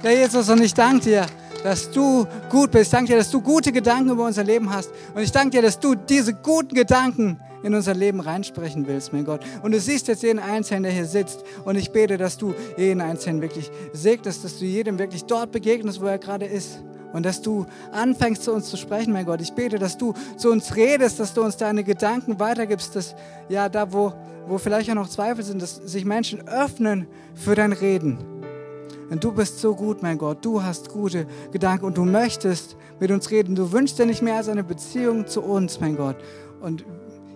Ja, 0.04 0.12
Jesus, 0.12 0.47
und 0.49 0.62
ich 0.62 0.73
danke 0.73 1.02
dir, 1.02 1.25
dass 1.63 1.91
du 1.91 2.25
gut 2.49 2.71
bist. 2.71 2.85
Ich 2.85 2.91
danke 2.91 3.11
dir, 3.11 3.17
dass 3.17 3.29
du 3.29 3.41
gute 3.41 3.71
Gedanken 3.71 4.09
über 4.09 4.25
unser 4.25 4.43
Leben 4.43 4.69
hast. 4.69 4.91
Und 5.13 5.21
ich 5.21 5.31
danke 5.31 5.51
dir, 5.51 5.61
dass 5.61 5.79
du 5.79 5.95
diese 5.95 6.33
guten 6.33 6.75
Gedanken 6.75 7.39
in 7.63 7.73
unser 7.75 7.93
Leben 7.93 8.19
reinsprechen 8.19 8.87
willst, 8.87 9.11
mein 9.11 9.25
Gott. 9.25 9.41
Und 9.61 9.71
du 9.73 9.79
siehst 9.79 10.07
jetzt 10.07 10.23
jeden 10.23 10.39
Einzelnen, 10.39 10.83
der 10.83 10.91
hier 10.91 11.05
sitzt. 11.05 11.43
Und 11.65 11.75
ich 11.75 11.91
bete, 11.91 12.17
dass 12.17 12.37
du 12.37 12.53
jeden 12.77 13.01
Einzelnen 13.01 13.41
wirklich 13.41 13.69
segnest, 13.93 14.43
dass 14.43 14.59
du 14.59 14.65
jedem 14.65 14.97
wirklich 14.97 15.25
dort 15.25 15.51
begegnest, 15.51 16.01
wo 16.01 16.05
er 16.05 16.17
gerade 16.17 16.45
ist. 16.45 16.79
Und 17.11 17.25
dass 17.25 17.41
du 17.41 17.65
anfängst 17.91 18.43
zu 18.43 18.53
uns 18.53 18.69
zu 18.69 18.77
sprechen, 18.77 19.11
mein 19.11 19.25
Gott. 19.25 19.41
Ich 19.41 19.53
bete, 19.53 19.79
dass 19.79 19.97
du 19.97 20.13
zu 20.37 20.51
uns 20.51 20.75
redest, 20.75 21.19
dass 21.19 21.33
du 21.33 21.41
uns 21.41 21.57
deine 21.57 21.83
Gedanken 21.83 22.39
weitergibst, 22.39 22.95
dass 22.95 23.15
ja, 23.49 23.67
da 23.67 23.91
wo, 23.91 24.13
wo 24.47 24.57
vielleicht 24.60 24.89
auch 24.91 24.95
noch 24.95 25.10
Zweifel 25.10 25.43
sind, 25.43 25.62
dass 25.62 25.75
sich 25.75 26.05
Menschen 26.05 26.47
öffnen 26.47 27.07
für 27.33 27.55
dein 27.55 27.73
Reden. 27.73 28.38
Und 29.10 29.23
du 29.23 29.31
bist 29.31 29.60
so 29.60 29.75
gut, 29.75 30.01
mein 30.01 30.17
Gott. 30.17 30.43
Du 30.43 30.62
hast 30.62 30.89
gute 30.89 31.25
Gedanken 31.51 31.85
und 31.85 31.97
du 31.97 32.05
möchtest 32.05 32.75
mit 32.99 33.12
uns 33.12 33.31
reden. 33.31 33.55
Du 33.55 33.71
wünschst 33.71 33.97
dir 33.97 34.05
nicht 34.05 34.21
mehr 34.21 34.35
als 34.35 34.49
eine 34.49 34.63
Beziehung 34.63 35.27
zu 35.27 35.41
uns, 35.41 35.79
mein 35.79 35.95
Gott. 35.95 36.17
Und 36.62 36.85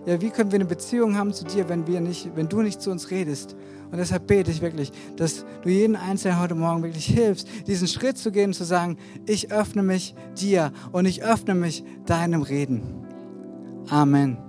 ja, 0.06 0.20
wie 0.20 0.30
können 0.30 0.52
wir 0.52 0.56
eine 0.56 0.66
Beziehung 0.66 1.16
haben 1.16 1.32
zu 1.32 1.44
dir, 1.44 1.68
wenn, 1.68 1.86
wir 1.86 2.00
nicht, 2.00 2.30
wenn 2.36 2.48
du 2.48 2.62
nicht 2.62 2.80
zu 2.80 2.90
uns 2.90 3.10
redest? 3.10 3.56
Und 3.90 3.98
deshalb 3.98 4.26
bete 4.26 4.50
ich 4.50 4.60
wirklich, 4.60 4.92
dass 5.16 5.44
du 5.62 5.68
jeden 5.68 5.96
Einzelnen 5.96 6.40
heute 6.40 6.54
Morgen 6.54 6.82
wirklich 6.82 7.06
hilfst, 7.06 7.48
diesen 7.66 7.88
Schritt 7.88 8.18
zu 8.18 8.32
gehen, 8.32 8.52
zu 8.52 8.64
sagen, 8.64 8.98
ich 9.26 9.52
öffne 9.52 9.82
mich 9.82 10.14
dir 10.36 10.72
und 10.92 11.06
ich 11.06 11.22
öffne 11.24 11.54
mich 11.54 11.84
deinem 12.04 12.42
Reden. 12.42 12.82
Amen. 13.88 14.43